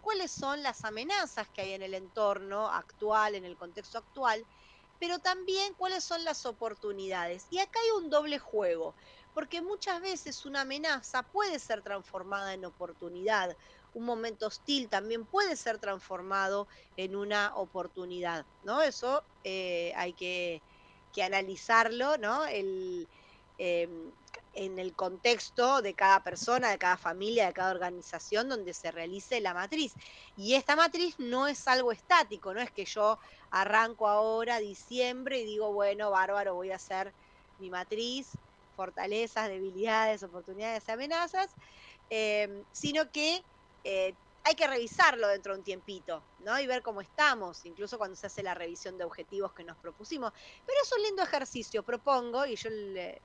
[0.00, 4.46] cuáles son las amenazas que hay en el entorno actual, en el contexto actual,
[4.98, 7.46] pero también cuáles son las oportunidades.
[7.50, 8.96] Y acá hay un doble juego,
[9.38, 13.56] porque muchas veces una amenaza puede ser transformada en oportunidad.
[13.94, 18.82] Un momento hostil también puede ser transformado en una oportunidad, ¿no?
[18.82, 20.60] Eso eh, hay que,
[21.22, 22.46] analizarlo, ¿no?
[22.46, 23.06] El,
[23.58, 24.10] em,
[24.54, 29.40] en el contexto de cada persona, de cada familia, de cada organización donde se realice
[29.40, 29.94] la matriz.
[30.36, 33.20] Y esta matriz no es algo estático, no es que yo
[33.52, 37.12] arranco ahora diciembre y digo, bueno, bárbaro, voy a hacer
[37.60, 38.32] mi matriz
[38.78, 41.50] fortalezas, debilidades, oportunidades amenazas,
[42.10, 43.42] em, sino que
[43.82, 44.14] eh,
[44.44, 46.60] hay que revisarlo dentro de un tiempito, ¿no?
[46.60, 50.32] Y ver cómo estamos, incluso cuando se hace la revisión de objetivos que nos propusimos.
[50.64, 52.70] Pero es un lindo ejercicio, propongo, y yo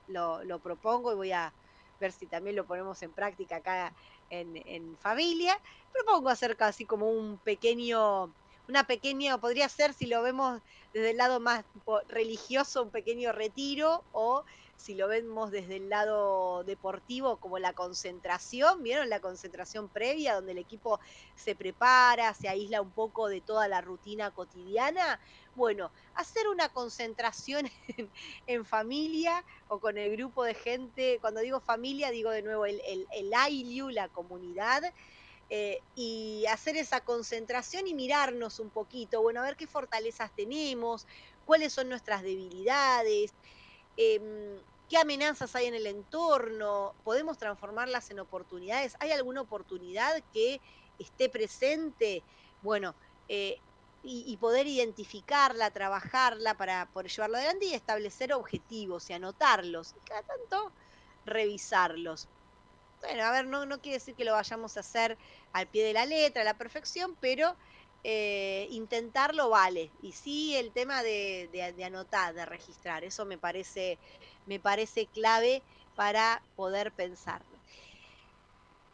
[0.08, 1.54] lo, propongo y voy a
[2.00, 3.94] ver si también lo ponemos en práctica acá
[4.32, 5.56] en, en familia.
[5.94, 8.34] Propongo hacer casi como un pequeño
[8.68, 10.62] una pequeña, podría ser si lo vemos
[10.94, 11.66] desde el lado más
[12.08, 14.44] religioso, un pequeño retiro, o
[14.84, 19.08] si lo vemos desde el lado deportivo, como la concentración, ¿vieron?
[19.08, 21.00] La concentración previa, donde el equipo
[21.36, 25.22] se prepara, se aísla un poco de toda la rutina cotidiana.
[25.56, 27.69] Bueno, hacer una concentración
[28.46, 32.82] en, familia o con el grupo de gente, cuando digo familia, digo de nuevo el,
[32.86, 33.30] el, el
[33.96, 34.84] la comunidad,
[35.50, 41.08] eh, y hacer esa concentración y mirarnos un poquito, bueno, a ver qué fortalezas tenemos,
[41.46, 43.32] cuáles son nuestras debilidades,
[43.96, 44.58] em,
[44.94, 50.62] qué amenazas hay en el entorno, podemos transformarlas en oportunidades, ¿hay alguna oportunidad que
[51.00, 52.22] esté presente?
[52.62, 52.94] Bueno,
[53.28, 53.58] eh,
[54.04, 60.22] y, poder identificarla, trabajarla para poder llevarlo adelante y establecer objetivos y anotarlos, y cada
[60.22, 60.72] tanto
[61.26, 62.28] revisarlos.
[63.02, 65.18] Bueno, a ver, no, no quiere decir que lo vayamos a hacer
[65.54, 67.58] al pie de la letra, a la perfección, pero
[68.06, 69.92] eh, intentarlo vale.
[70.02, 71.50] Y sí el tema de,
[71.86, 73.98] anotar, de registrar, eso me parece,
[74.46, 75.64] me parece clave
[75.96, 77.58] para poder pensarlo.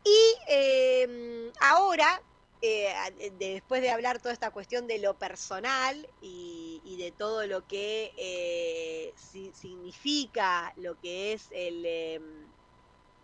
[0.04, 2.22] Y eh, ahora,
[2.62, 2.94] eh,
[3.38, 9.14] después de hablar toda esta cuestión de lo personal y, de todo lo que eh,
[9.16, 11.86] si, significa lo que es el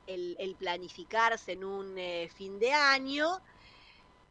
[0.08, 3.42] em, planificarse en un eh, fin de año,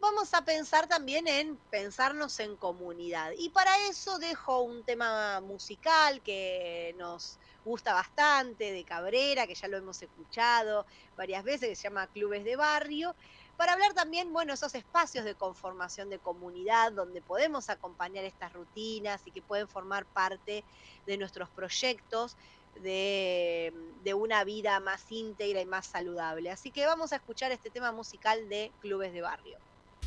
[0.01, 3.33] vamos a pensar también en pensarnos en comunidad.
[3.37, 9.69] Y para eso dejo un tema musical que nos gusta bastante, de Cabrera, que ya
[9.69, 13.15] lo hemos escuchado varias veces, que se llama Clubes de Barrio,
[13.57, 19.23] para hablar también, bueno, esos espacios de conformación de comunidad donde podemos acompañar estas rutinas
[19.25, 20.65] y que pueden formar parte
[21.07, 22.37] de nuestros proyectos
[22.83, 23.73] de,
[24.17, 26.51] una vida más íntegra y más saludable.
[26.51, 29.59] Así que vamos a escuchar este tema musical de Clubes de Barrio.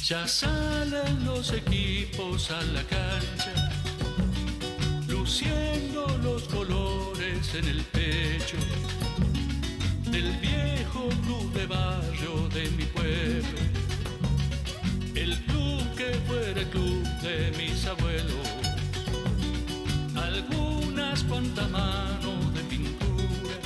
[0.03, 3.71] Ya salen los equipos a la cancha,
[5.07, 6.86] luciendo los colores
[7.53, 8.57] en el pecho
[10.11, 13.59] del viejo club de barrio de mi pueblo,
[15.15, 18.47] el club que fue el club de mis abuelos.
[20.15, 23.57] Algunas cuantas manos de pintura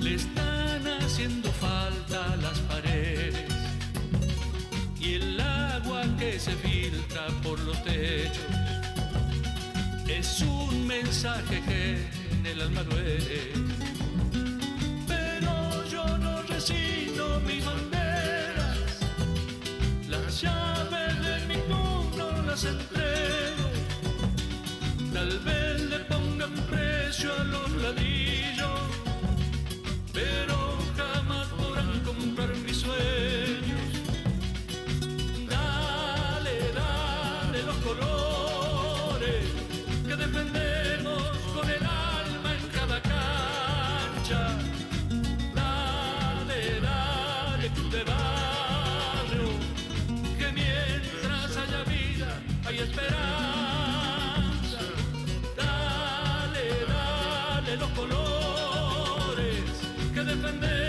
[0.00, 3.34] le están haciendo falta las paredes
[5.00, 8.44] y el agua que se filtra por los techos
[10.06, 13.52] es un mensaje que el alma duele.
[15.06, 18.78] Pero yo no resigno mis banderas,
[20.08, 23.68] las llaves de mi no las entrego.
[25.12, 28.29] Tal vez le pongan precio a los ladrillos,
[60.20, 60.79] que defendemos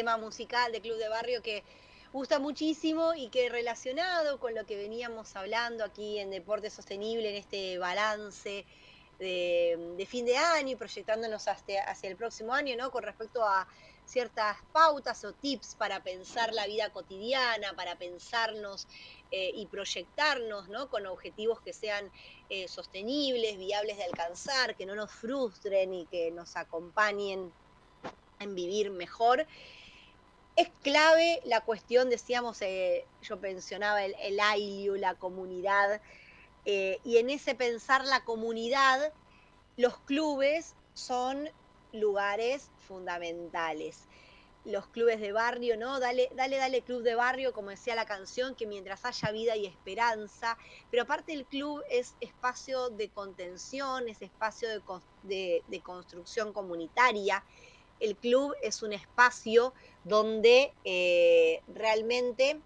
[0.00, 1.62] tema musical de Club de Barrio que
[2.10, 7.36] gusta muchísimo y que relacionado con lo que veníamos hablando aquí en Deporte Sostenible, en
[7.36, 8.64] este balance
[9.18, 12.90] de, fin de año y proyectándonos hacia, hacia el próximo año, ¿no?
[12.90, 13.68] Con respecto a
[14.06, 18.88] ciertas pautas o tips para pensar la vida cotidiana, para pensarnos
[19.30, 20.88] eh, y proyectarnos ¿no?
[20.88, 22.10] con objetivos que sean
[22.48, 27.52] eh, sostenibles, viables de alcanzar, que no nos frustren y que nos acompañen
[28.40, 29.46] en vivir mejor.
[30.56, 34.36] Es clave la cuestión, decíamos, eh, yo mencionaba el, el
[35.00, 36.00] la comunidad,
[36.64, 39.12] y en ese pensar la comunidad,
[39.76, 41.48] los clubes son
[41.92, 44.08] lugares fundamentales.
[44.66, 46.00] Los clubes de barrio, ¿no?
[46.00, 49.64] Dale, dale, dale club de barrio, como decía la canción, que mientras haya vida y
[49.64, 50.58] esperanza,
[50.90, 54.68] pero aparte el club es espacio de contención, es espacio
[55.22, 57.42] de, construcción comunitaria.
[58.00, 59.72] El club es un espacio
[60.04, 62.60] donde eh, realmente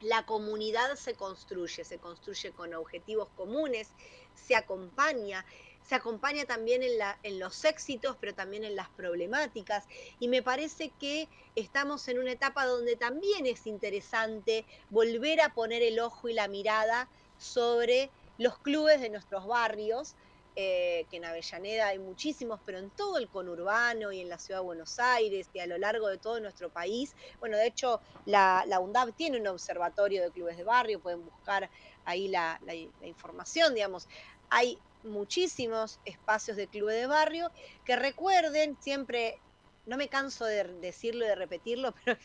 [0.00, 3.88] la comunidad se construye, se construye con objetivos comunes,
[4.34, 5.44] se acompaña
[5.88, 9.84] se acompaña también en, los éxitos, pero también en las problemáticas.
[10.20, 15.82] Y me parece que estamos en una etapa donde también es interesante volver a poner
[15.82, 20.14] el ojo y la mirada sobre los clubes de nuestros barrios,
[20.54, 24.60] eh, que en Avellaneda hay muchísimos, pero en todo el conurbano y en la ciudad
[24.60, 27.14] de Buenos Aires y a lo largo de todo nuestro país.
[27.40, 28.78] Bueno, de hecho, la, la
[29.16, 31.70] tiene un observatorio de clubes de barrio, pueden buscar
[32.04, 32.60] ahí la,
[33.00, 34.08] información, digamos.
[34.50, 37.50] Hay muchísimos espacios de club de barrio
[37.84, 39.40] que recuerden siempre
[39.84, 42.18] no me canso de decirlo y de repetirlo, pero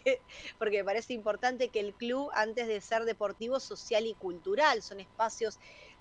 [0.60, 5.00] porque me parece importante que el club, antes de ser deportivo, social y cultural, son
[5.00, 5.58] espacios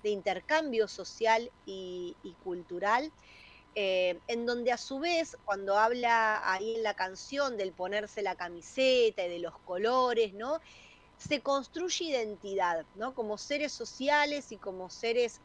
[0.07, 3.11] de intercambio social y, cultural,
[3.75, 8.37] eh, en donde a su vez, cuando habla ahí en la canción del ponerse la
[8.37, 10.61] camiseta y de los colores, ¿no?
[11.19, 13.15] Se construye identidad, ¿no?
[13.17, 15.41] Como seres sociales y como seres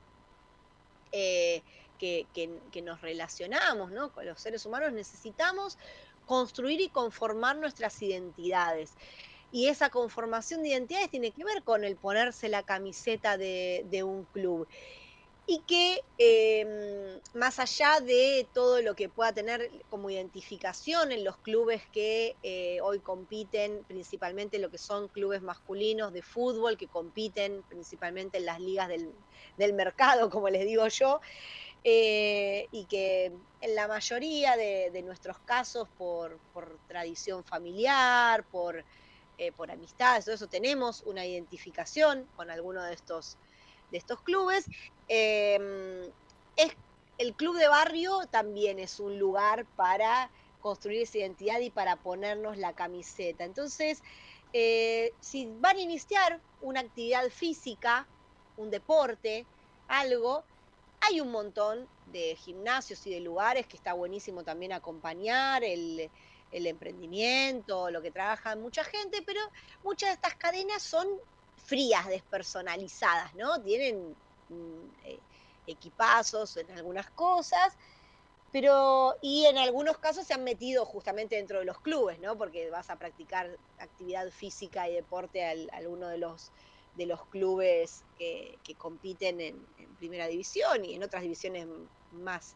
[1.12, 1.64] eh,
[1.98, 4.12] que, nos relacionamos ¿no?
[4.12, 5.78] con los seres humanos, necesitamos
[6.26, 8.92] construir y conformar nuestras identidades.
[9.52, 14.26] Y esa conformación de identidades tiene que ver con el ponerse la camiseta de, un
[14.26, 14.68] club.
[15.48, 21.36] Y que em, más allá de todo lo que pueda tener como identificación en los
[21.38, 27.64] clubes que eh, hoy compiten, principalmente lo que son clubes masculinos de fútbol, que compiten
[27.68, 29.12] principalmente en las ligas del,
[29.58, 31.20] del mercado, como les digo yo,
[31.84, 33.32] eh, y que
[33.62, 36.40] en la mayoría de, nuestros casos, por,
[36.88, 38.84] tradición familiar, por,
[39.38, 43.38] eh, por amistades, todo eso, tenemos una identificación con alguno de estos,
[43.92, 44.66] de estos clubes.
[45.08, 46.04] Em,
[46.56, 46.76] es,
[47.18, 50.30] el club de barrio también es un lugar para
[50.62, 53.44] construir esa identidad y para ponernos la camiseta.
[53.44, 54.02] Entonces,
[54.54, 58.08] eh, si van a iniciar una actividad física,
[58.58, 59.46] un deporte,
[59.88, 60.44] algo,
[61.02, 66.10] hay un montón de gimnasios y de lugares que está buenísimo también acompañar el,
[66.52, 69.40] emprendimiento, lo que trabaja mucha gente, pero
[69.84, 71.08] muchas de estas cadenas son
[71.58, 73.62] frías, despersonalizadas, ¿no?
[73.62, 74.16] Tienen
[74.50, 75.20] mm, eh,
[75.68, 77.78] equipazos en algunas cosas,
[78.52, 82.38] pero y en algunos casos se han metido justamente dentro de los clubes, ¿no?
[82.38, 86.52] Porque vas a practicar actividad física y deporte a alguno de los
[86.96, 89.66] de los clubes que, compiten en,
[89.98, 91.68] primera división y en otras divisiones
[92.12, 92.56] más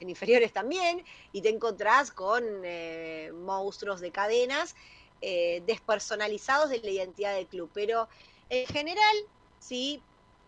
[0.00, 4.74] en inferiores también, y te encontrás con eh, monstruos de cadenas
[5.20, 7.70] eh, despersonalizados de la identidad del club.
[7.72, 8.08] Pero
[8.48, 9.16] en general,
[9.58, 10.02] si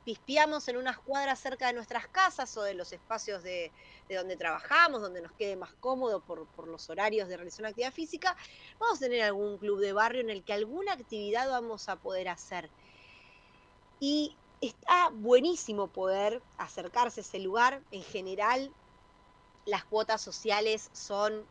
[0.04, 3.70] pispiamos en unas cuadras cerca de nuestras casas o de los espacios de,
[4.08, 7.92] donde trabajamos, donde nos quede más cómodo por, por, los horarios de realizar una actividad
[7.92, 8.34] física,
[8.78, 12.28] vamos a tener algún club de barrio en el que alguna actividad vamos a poder
[12.28, 12.70] hacer.
[14.00, 17.82] Y está buenísimo poder acercarse a ese lugar.
[17.90, 18.72] En general,
[19.66, 21.44] las cuotas sociales son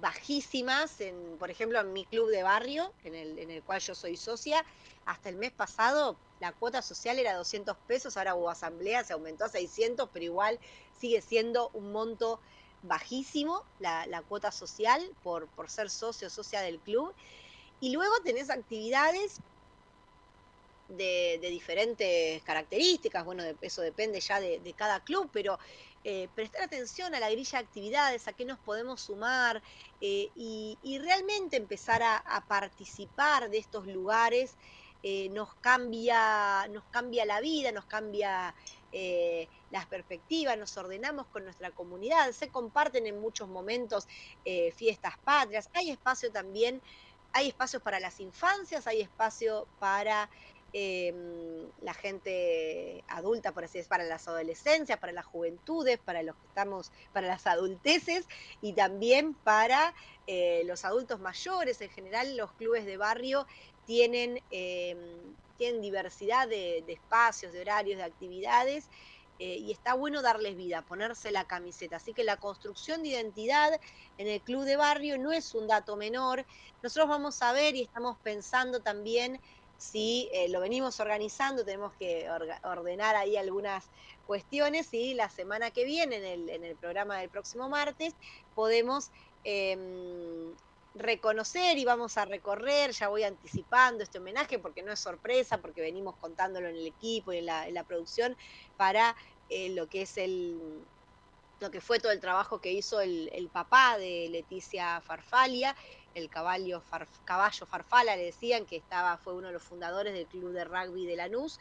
[0.00, 1.00] bajísimas.
[1.00, 4.16] En, por ejemplo, en mi club de barrio, en el, en el cual yo soy
[4.16, 4.64] socia,
[5.06, 9.44] hasta el mes pasado la cuota social era 200 pesos, ahora hubo asamblea, se aumentó
[9.44, 10.58] a 600, pero igual
[10.98, 12.40] sigue siendo un monto
[12.82, 17.12] bajísimo la, cuota social por, por ser socio o socia del club.
[17.80, 19.40] Y luego tenés actividades
[20.88, 25.58] de, diferentes características, bueno, eso depende ya de, cada club, pero
[26.04, 29.62] eh, prestar atención a la grilla de actividades, a qué nos podemos sumar
[30.00, 34.54] eh, y, realmente empezar a, participar de estos lugares
[35.02, 38.54] eh, nos, cambia, nos cambia la vida, nos cambia
[39.70, 44.08] las perspectivas, nos ordenamos con nuestra comunidad, se comparten en muchos momentos
[44.74, 46.80] fiestas patrias, hay espacio también,
[47.32, 50.30] hay espacios para las infancias, hay espacio para
[50.72, 56.36] em, la gente adulta, por así decirlo, para las adolescencias, para las juventudes, para los
[56.36, 58.26] que estamos, para las adulteces
[58.60, 59.94] y también para
[60.26, 61.80] eh, los adultos mayores.
[61.80, 63.46] En general, los clubes de barrio
[63.86, 68.88] tienen, em, tienen diversidad de, de espacios, de horarios, de actividades
[69.40, 71.96] eh, y está bueno darles vida, ponerse la camiseta.
[71.96, 73.80] Así que la construcción de identidad
[74.16, 76.44] en el club de barrio no es un dato menor.
[76.82, 79.40] Nosotros vamos a ver y estamos pensando también
[79.78, 82.28] si eh, lo venimos organizando, tenemos que
[82.64, 83.84] ordenar ahí algunas
[84.26, 88.14] cuestiones y la semana que viene, en el, en el programa del próximo martes,
[88.54, 89.10] podemos
[89.44, 90.52] em,
[90.94, 95.80] reconocer y vamos a recorrer, ya voy anticipando este homenaje porque no es sorpresa, porque
[95.80, 98.36] venimos contándolo en el equipo y en la, en la producción
[98.76, 99.16] para
[99.48, 100.84] eh, lo que es el
[101.60, 105.74] lo que fue todo el trabajo que hizo el, el papá de Leticia Farfalia,
[106.18, 106.82] el caballo,
[107.24, 111.06] caballo Farfala, le decían que estaba, fue uno de los fundadores del club de rugby
[111.06, 111.58] de Lanús.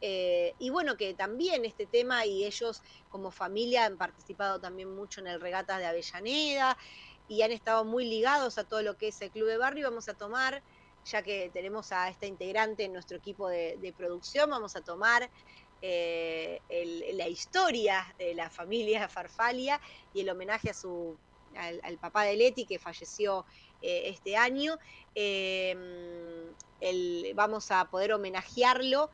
[0.00, 5.20] Eh, y bueno, que también este tema y ellos como familia han participado también mucho
[5.20, 6.78] en el regatas de Avellaneda
[7.26, 9.88] y han estado muy ligados a todo lo que es el club de barrio.
[9.90, 10.62] Vamos a tomar,
[11.04, 15.28] ya que tenemos a esta integrante en nuestro equipo de, producción, vamos a tomar
[15.82, 16.60] eh,
[17.14, 19.80] la historia de la familia Farfalia
[20.14, 21.16] y el homenaje a su,
[21.56, 23.44] al, al papá de Leti que falleció
[23.80, 24.76] eh, este año.
[25.14, 25.74] Eh,
[26.80, 29.10] el- vamos a poder homenajearlo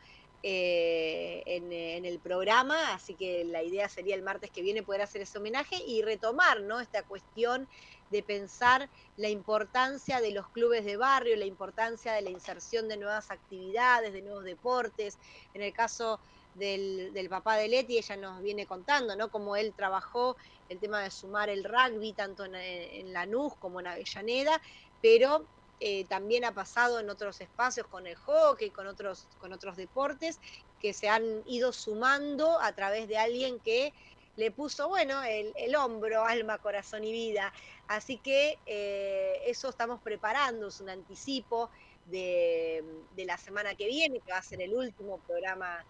[0.47, 5.01] eh, en, en el programa, así que la idea sería el martes que viene poder
[5.01, 6.81] hacer ese homenaje y retomar ¿no?
[6.81, 7.67] esta cuestión
[8.11, 12.99] de pensar la importancia de los clubes de barrio, la importancia de la inserción de
[12.99, 15.19] nuevas actividades, de nuevos deportes.
[15.55, 16.21] En el caso
[16.55, 19.30] del, papá de Leti, ella nos viene contando, ¿no?
[19.30, 20.36] Cómo él trabajó
[20.68, 24.61] el tema de sumar el rugby, tanto en, en Lanús como en Avellaneda,
[25.02, 25.46] pero
[25.80, 30.38] eh, también ha pasado en otros espacios con el hockey, con otros, con otros deportes,
[30.80, 33.92] que se han ido sumando a través de alguien que
[34.36, 37.52] le puso, bueno, el, el hombro, alma, corazón y vida.
[37.86, 41.70] Así que eh, eso estamos preparando, es un anticipo
[42.07, 42.84] de,
[43.14, 45.84] de la semana que viene, que va a ser el último programa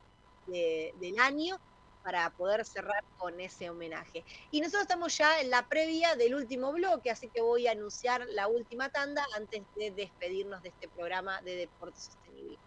[0.46, 1.58] de- del año
[2.02, 4.24] para poder cerrar con ese homenaje.
[4.50, 8.26] Y nosotros estamos ya en la previa del último bloque, así que voy a anunciar
[8.34, 12.58] la última tanda antes de despedirnos de este programa de Deporte Sostenible.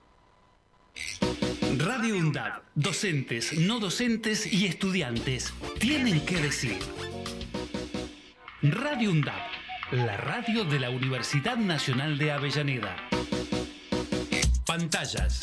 [1.77, 6.79] Radio UNDAD, docentes, no docentes y estudiantes tienen que decir.
[8.63, 9.39] Radio UNDAD,
[9.91, 12.95] la radio de la Universidad Nacional de Avellaneda.
[14.67, 15.39] Pantallas,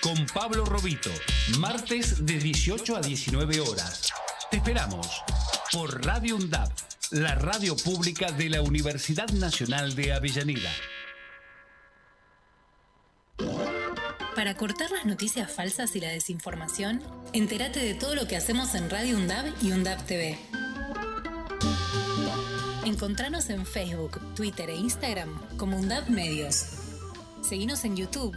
[0.00, 1.10] con Pablo Robito,
[1.58, 4.12] martes de 18 a 19 horas.
[4.52, 5.24] Te esperamos
[5.72, 6.70] por Radio UNDAD,
[7.10, 10.70] la radio pública de la Universidad Nacional de Avellaneda.
[14.36, 17.02] Para cortar las noticias falsas y la desinformación,
[17.32, 20.38] entérate de todo lo que hacemos en Radio UNDAB y UNDAB TV.
[22.86, 26.78] Encontranos en Facebook, Twitter e Instagram como UNDAB Medios.
[27.42, 28.36] Seguinos en YouTube.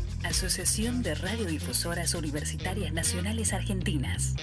[0.23, 4.35] Asociación de Radiodifusoras Universitarias Nacionales Argentinas.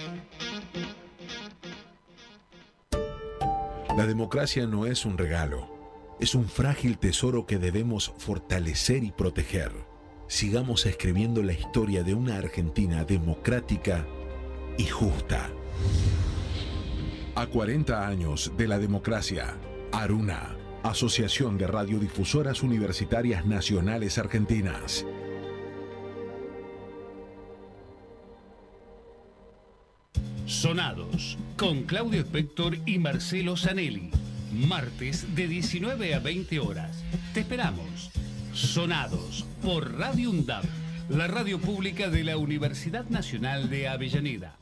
[3.95, 9.71] La democracia no es un regalo, es un frágil tesoro que debemos fortalecer y proteger.
[10.27, 14.05] Sigamos escribiendo la historia de una Argentina democrática
[14.77, 15.49] y justa.
[17.35, 19.55] A 40 años de la democracia,
[19.91, 25.05] Aruna, Asociación de Radiodifusoras Universitarias Nacionales Argentinas.
[30.49, 34.09] Sonados, con Claudio Spector y Marcelo Zanelli.
[34.51, 37.03] Martes de 19 a 20 horas.
[37.35, 38.09] Te esperamos.
[38.51, 40.63] Sonados por Radio UNDAP,
[41.09, 44.55] la radio pública de la Universidad Nacional de Avellaneda.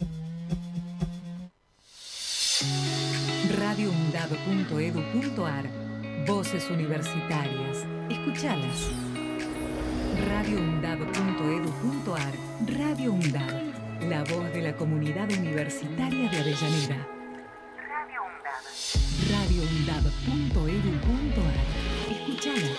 [3.57, 5.69] radioundab.edu.ar
[6.27, 7.85] Voces universitarias.
[8.09, 8.89] Escuchalas.
[10.27, 12.33] radioundab.edu.ar
[12.77, 13.66] Radio UNDAB
[14.01, 17.07] la voz de la comunidad universitaria de Avellaneda.
[17.87, 18.63] Radio UNDAB.
[19.31, 21.55] radioundab.edu.ar.
[22.11, 22.71] Escuchala.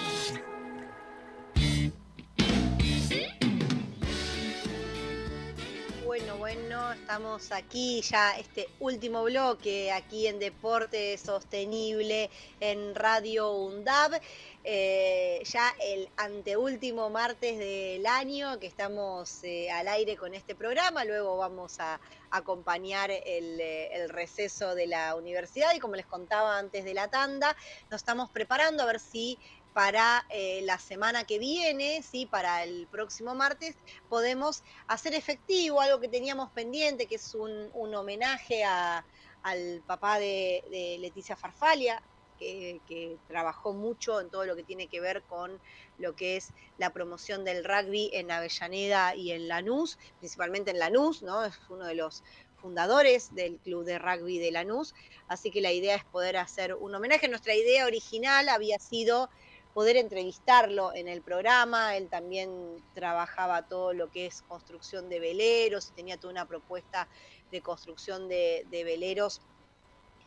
[6.07, 14.21] Bueno, bueno, estamos aquí ya este último bloque aquí en Deporte Sostenible en Radio UNDAB.
[14.65, 21.05] Eh, ya el anteúltimo martes del año que estamos eh, al aire con este programa.
[21.05, 22.01] Luego vamos a
[22.31, 27.09] acompañar el, eh, el, receso de la universidad y como les contaba antes de la
[27.09, 27.57] tanda,
[27.91, 29.39] nos estamos preparando a ver si
[29.73, 30.27] para
[30.63, 32.27] la semana que viene, ¿sí?
[32.27, 33.77] para el próximo martes,
[34.09, 40.97] podemos hacer efectivo algo que teníamos pendiente, que es un, homenaje al papá de, de
[40.99, 42.03] Leticia Farfalia,
[42.39, 45.61] que, trabajó mucho en todo lo que tiene que ver con
[45.99, 51.23] lo que es la promoción del rugby en Avellaneda y en Lanús, principalmente en Lanús,
[51.23, 51.45] ¿no?
[51.45, 52.23] Es uno de los
[52.57, 54.95] fundadores del club de rugby de Lanús,
[55.29, 57.29] así que la idea es poder hacer un homenaje.
[57.29, 59.29] Nuestra idea original había sido
[59.75, 61.97] poder entrevistarlo en el programa.
[61.97, 67.09] Él también trabajaba todo lo que es construcción de veleros tenía toda una propuesta
[67.53, 69.41] de construcción de veleros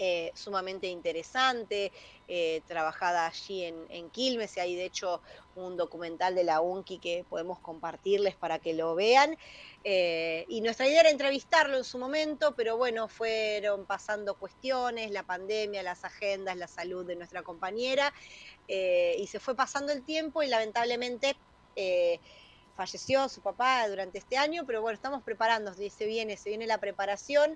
[0.04, 1.92] eh, sumamente interesante,
[2.28, 5.22] eh, trabajada allí en, en, Quilmes, y hay de hecho
[5.54, 9.38] un documental de la UNCI que podemos compartirles para que lo vean.
[9.84, 15.22] Eh, y nuestra idea era entrevistarlo en su momento, pero bueno, fueron pasando cuestiones, la
[15.22, 18.12] pandemia, las agendas, la salud de nuestra compañera,
[18.68, 21.36] y se fue pasando el tiempo y lamentablemente
[22.76, 26.80] falleció su papá durante este año, pero bueno, estamos preparando, se viene, se viene la
[26.80, 27.56] preparación.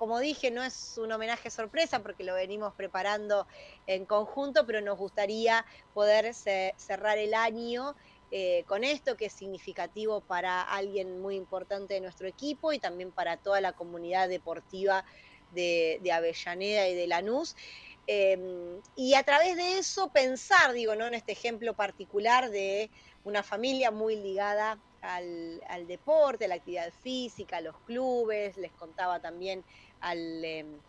[0.00, 3.46] Como dije, no es un homenaje sorpresa porque lo venimos preparando
[3.86, 7.94] en conjunto, pero nos gustaría poder cerrar el año
[8.30, 13.12] eh, con esto, que es significativo para alguien muy importante de nuestro equipo y también
[13.12, 15.04] para toda la comunidad deportiva
[15.50, 17.54] de, de Avellaneda y de Lanús.
[18.12, 21.06] Eh, y a través de eso pensar, digo, ¿no?
[21.06, 22.90] En este ejemplo particular de
[23.22, 28.72] una familia muy ligada al, al deporte, a la actividad física, a los clubes, les
[28.72, 29.64] contaba también
[30.00, 30.44] al...
[30.44, 30.80] Eh,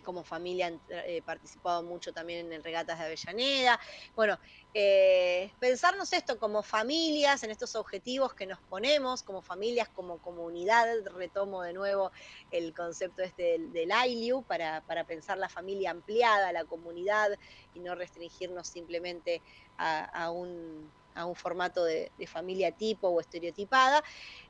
[0.00, 3.78] como familia han eh, participado mucho también en regatas de Avellaneda.
[4.14, 4.38] Bueno,
[4.74, 10.86] eh, pensarnos esto como familias, en estos objetivos que nos ponemos, como familias, como comunidad,
[11.14, 12.10] retomo de nuevo
[12.50, 17.30] el concepto este del, del ILIU para, para, pensar la familia ampliada, la comunidad
[17.74, 19.42] y no restringirnos simplemente
[19.76, 24.02] a, un, a un formato de, de, familia tipo o estereotipada.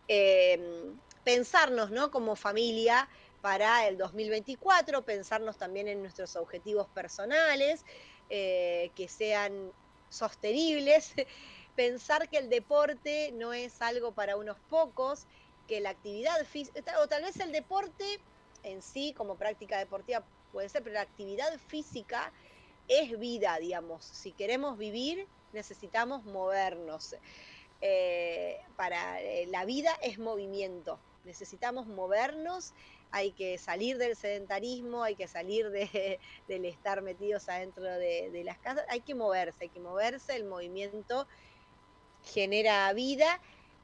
[0.08, 0.92] Eh,
[1.24, 2.10] pensarnos ¿no?
[2.10, 3.08] como familia
[3.42, 7.84] para el 2024, pensarnos también en nuestros objetivos personales,
[8.30, 9.72] eh, que sean
[10.08, 11.12] sostenibles,
[11.76, 15.26] pensar que el deporte no es algo para unos pocos,
[15.66, 18.20] que la actividad física, o tal vez el deporte
[18.62, 22.32] en sí como práctica deportiva puede ser, pero la actividad física
[22.86, 24.04] es vida, digamos.
[24.04, 27.16] Si queremos vivir, necesitamos movernos.
[27.80, 32.74] Eh, para eh, la vida es movimiento, necesitamos movernos
[33.12, 38.58] hay que salir del sedentarismo, hay que salir de, del estar metidos adentro de, las
[38.58, 41.28] casas, hay que moverse, hay que moverse, el movimiento
[42.24, 43.40] genera vida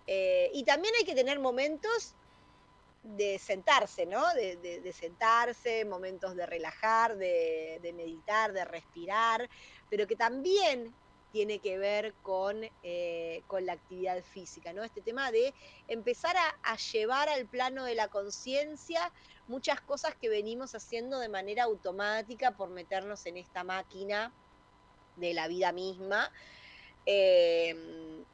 [0.07, 2.15] eh, y también hay que tener momentos
[3.03, 4.23] de sentarse, ¿no?
[4.35, 9.49] De sentarse, momentos de relajar, de, meditar, de respirar,
[9.89, 10.95] pero que también
[11.33, 14.83] tiene que ver con, eh, con la actividad física, ¿no?
[14.83, 15.55] Este tema de
[15.89, 19.13] empezar a, llevar al plano de la conciencia
[19.47, 24.33] muchas cosas que venimos haciendo de manera automática por meternos en esta máquina
[25.17, 26.31] de la vida misma.
[27.07, 28.25] Eh,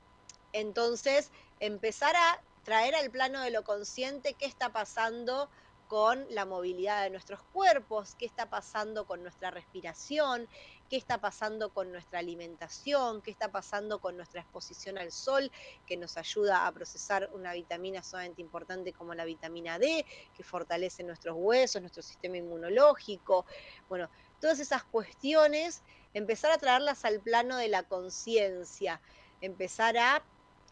[0.53, 1.31] entonces,
[1.61, 5.49] empezar a traer al plano de lo consciente qué está pasando
[5.89, 10.49] con la movilidad de nuestros cuerpos, qué está pasando con nuestra respiración,
[10.89, 15.51] qué está pasando con nuestra alimentación, qué está pasando con nuestra exposición al sol,
[15.87, 20.05] que nos ayuda a procesar una vitamina sumamente importante como la vitamina D,
[20.37, 23.47] que fortalece nuestros huesos, nuestro sistema inmunológico.
[23.89, 24.09] Bueno,
[24.41, 25.83] todas esas cuestiones,
[26.13, 29.01] empezar a traerlas al plano de la conciencia,
[29.41, 30.23] empezar a,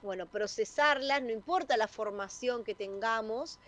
[0.03, 3.59] bueno, procesarlas, no importa la formación que tengamos,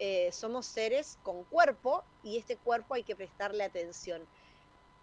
[0.00, 4.28] eh, somos seres con cuerpo y este cuerpo hay que prestarle atención.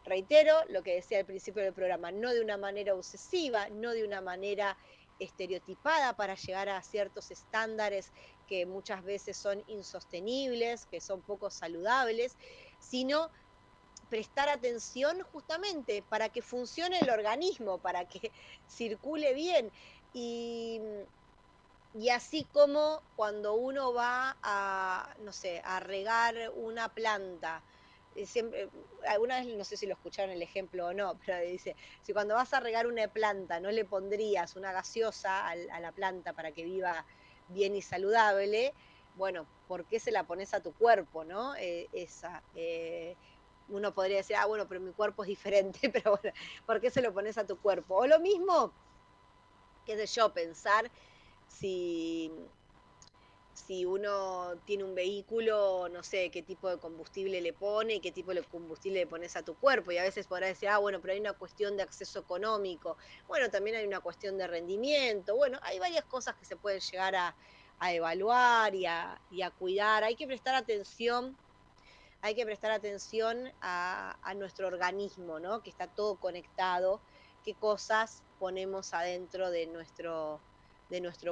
[0.06, 4.06] Reitero lo que decía al principio del programa, no de una manera obsesiva, no de
[4.06, 4.78] una manera
[5.18, 8.12] estereotipada para llegar a ciertos estándares
[8.46, 12.38] que muchas veces son insostenibles, que son poco saludables,
[12.80, 13.32] sino
[14.08, 18.32] prestar atención justamente para que funcione el organismo, para que
[18.68, 19.72] circule bien.
[20.14, 20.80] Y,
[21.94, 27.66] y así como cuando uno va a, no sé, a regar una planta,
[28.24, 28.70] siempre,
[29.08, 32.36] alguna vez no sé si lo escucharon el ejemplo o no, pero dice, si cuando
[32.36, 36.64] vas a regar una planta no le pondrías una gaseosa a, la planta para que
[36.64, 37.06] viva
[37.48, 38.74] bien y saludable,
[39.14, 41.56] bueno, ¿por qué se la pones a tu cuerpo, no?
[41.56, 42.44] Eh, esa.
[42.54, 43.18] Eh,
[43.68, 46.36] uno podría decir, ah, bueno, pero mi cuerpo es diferente, pero bueno,
[46.66, 47.96] ¿por qué se lo pones a tu cuerpo?
[47.96, 48.74] O lo mismo,
[49.86, 50.92] qué sé yo, pensar
[51.48, 52.32] si
[53.56, 58.12] si uno tiene un vehículo, no sé qué tipo de combustible le pone y qué
[58.12, 59.92] tipo de combustible le pones a tu cuerpo.
[59.92, 62.98] Y a veces podrás decir, ah, bueno, pero hay una cuestión de acceso económico.
[63.28, 65.38] Bueno, también hay una cuestión de rendimiento.
[65.38, 67.36] Bueno, hay varias cosas que se pueden llegar a,
[67.94, 69.20] evaluar y a,
[69.58, 70.04] cuidar.
[70.04, 71.38] Hay que prestar atención.
[72.22, 75.64] Hay que prestar atención a, nuestro organismo, ¿no?
[75.64, 77.00] Que está todo conectado.
[77.46, 80.42] Qué cosas ponemos adentro de nuestro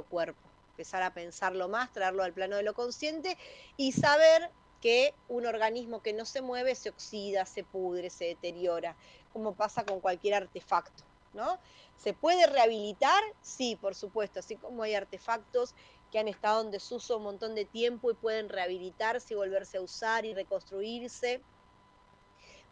[0.10, 3.38] cuerpo empezar a pensarlo más, traerlo al plano de lo consciente
[3.78, 4.50] y saber
[4.82, 8.98] que un organismo que no se mueve se oxida, se pudre, se deteriora,
[9.32, 11.04] como pasa con cualquier artefacto,
[11.34, 11.60] ¿no?
[11.96, 13.24] ¿Se puede rehabilitar?
[13.42, 15.76] Sí, por supuesto, así como hay artefactos
[16.12, 19.82] que han estado en desuso un montón de tiempo y pueden rehabilitarse y volverse a
[19.82, 21.42] usar y reconstruirse.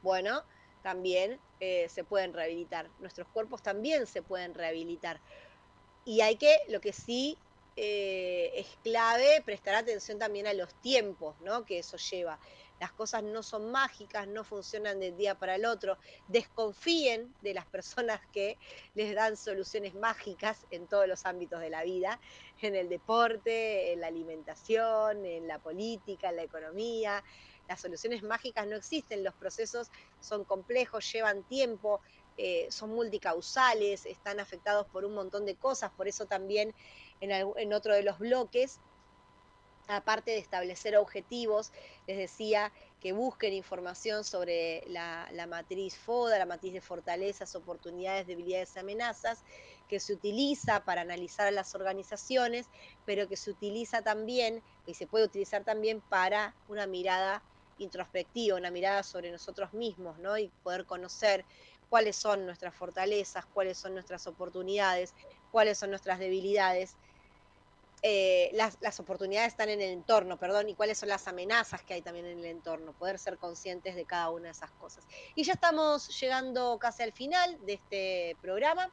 [0.01, 0.43] Bueno,
[0.81, 2.89] también eh, se pueden rehabilitar.
[2.99, 5.21] Nuestros cuerpos también se pueden rehabilitar.
[6.03, 7.37] Y hay que, lo que sí
[7.83, 11.65] eh, es clave prestar atención también a los tiempos ¿no?
[11.65, 12.39] que eso lleva.
[12.79, 15.97] Las cosas no son mágicas, no funcionan de un día para el otro.
[16.27, 18.59] Desconfíen de las personas que
[18.93, 22.19] les dan soluciones mágicas en todos los ámbitos de la vida,
[22.61, 27.23] en el deporte, en la alimentación, en la política, en la economía.
[27.67, 32.01] Las soluciones mágicas no existen, los procesos son complejos, llevan tiempo,
[32.37, 36.73] eh, son multicausales, están afectados por un montón de cosas, por eso también
[37.21, 38.79] en, otro de los bloques,
[39.87, 41.71] aparte de establecer objetivos,
[42.07, 48.75] les decía que busquen información sobre la, matriz FODA, la matriz de fortalezas, oportunidades, debilidades
[48.75, 49.43] y amenazas,
[49.87, 52.67] que se utiliza para analizar a las organizaciones,
[53.05, 57.43] pero que se utiliza también y se puede utilizar también para una mirada
[57.77, 60.37] introspectiva, una mirada sobre nosotros mismos, ¿no?
[60.37, 61.45] Y poder conocer
[61.89, 65.13] cuáles son nuestras fortalezas, cuáles son nuestras oportunidades,
[65.51, 66.95] cuáles son nuestras debilidades
[68.03, 72.01] eh, las, oportunidades están en el entorno, perdón, y cuáles son las amenazas que hay
[72.01, 75.05] también en el entorno, poder ser conscientes de cada una de esas cosas.
[75.35, 78.91] Y ya estamos llegando casi al final de este programa.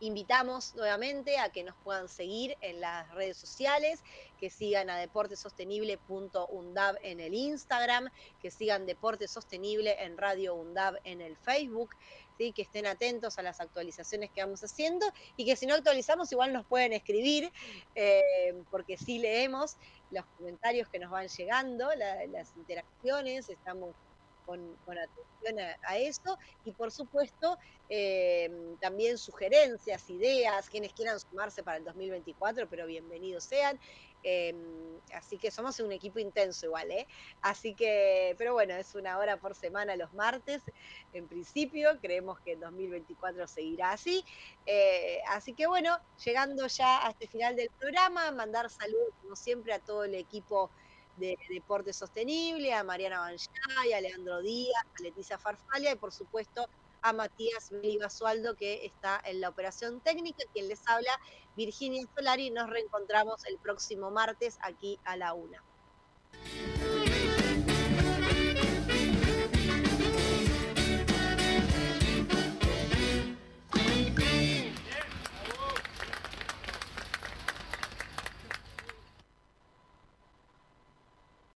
[0.00, 4.00] Invitamos nuevamente a que nos puedan seguir en las redes sociales,
[4.38, 8.08] que sigan a deportesostenible.undab en el Instagram,
[8.40, 11.96] que sigan Deporte Sostenible en Radio Undab en el Facebook,
[12.54, 16.52] que estén atentos a las actualizaciones que vamos haciendo y que si no actualizamos igual
[16.52, 17.50] nos pueden escribir,
[17.94, 19.76] eh, porque sí leemos
[20.10, 23.94] los comentarios que nos van llegando, las interacciones, estamos
[24.46, 27.58] con, atención a, eso y por supuesto
[27.90, 33.78] eh, también sugerencias, ideas, quienes quieran sumarse para el 2024, pero bienvenidos sean.
[34.22, 34.54] Eh,
[35.14, 37.06] así que somos un equipo intenso igual, ¿eh?
[37.40, 40.62] Así que, pero bueno, es una hora por semana los martes,
[41.12, 44.24] en principio, creemos que en 2024 seguirá así.
[44.66, 49.72] Eh, así que bueno, llegando ya a este final del programa, mandar saludos como siempre
[49.72, 50.70] a todo el equipo
[51.16, 56.68] de Deporte Sostenible, a Mariana Banjay, a Leandro Díaz, a Leticia Farfalia y por supuesto
[57.02, 61.12] a Matías Basualdo que está en la operación técnica, quien les habla,
[61.58, 62.50] Virginia Solari.
[62.50, 65.60] Nos reencontramos el próximo martes aquí a la una.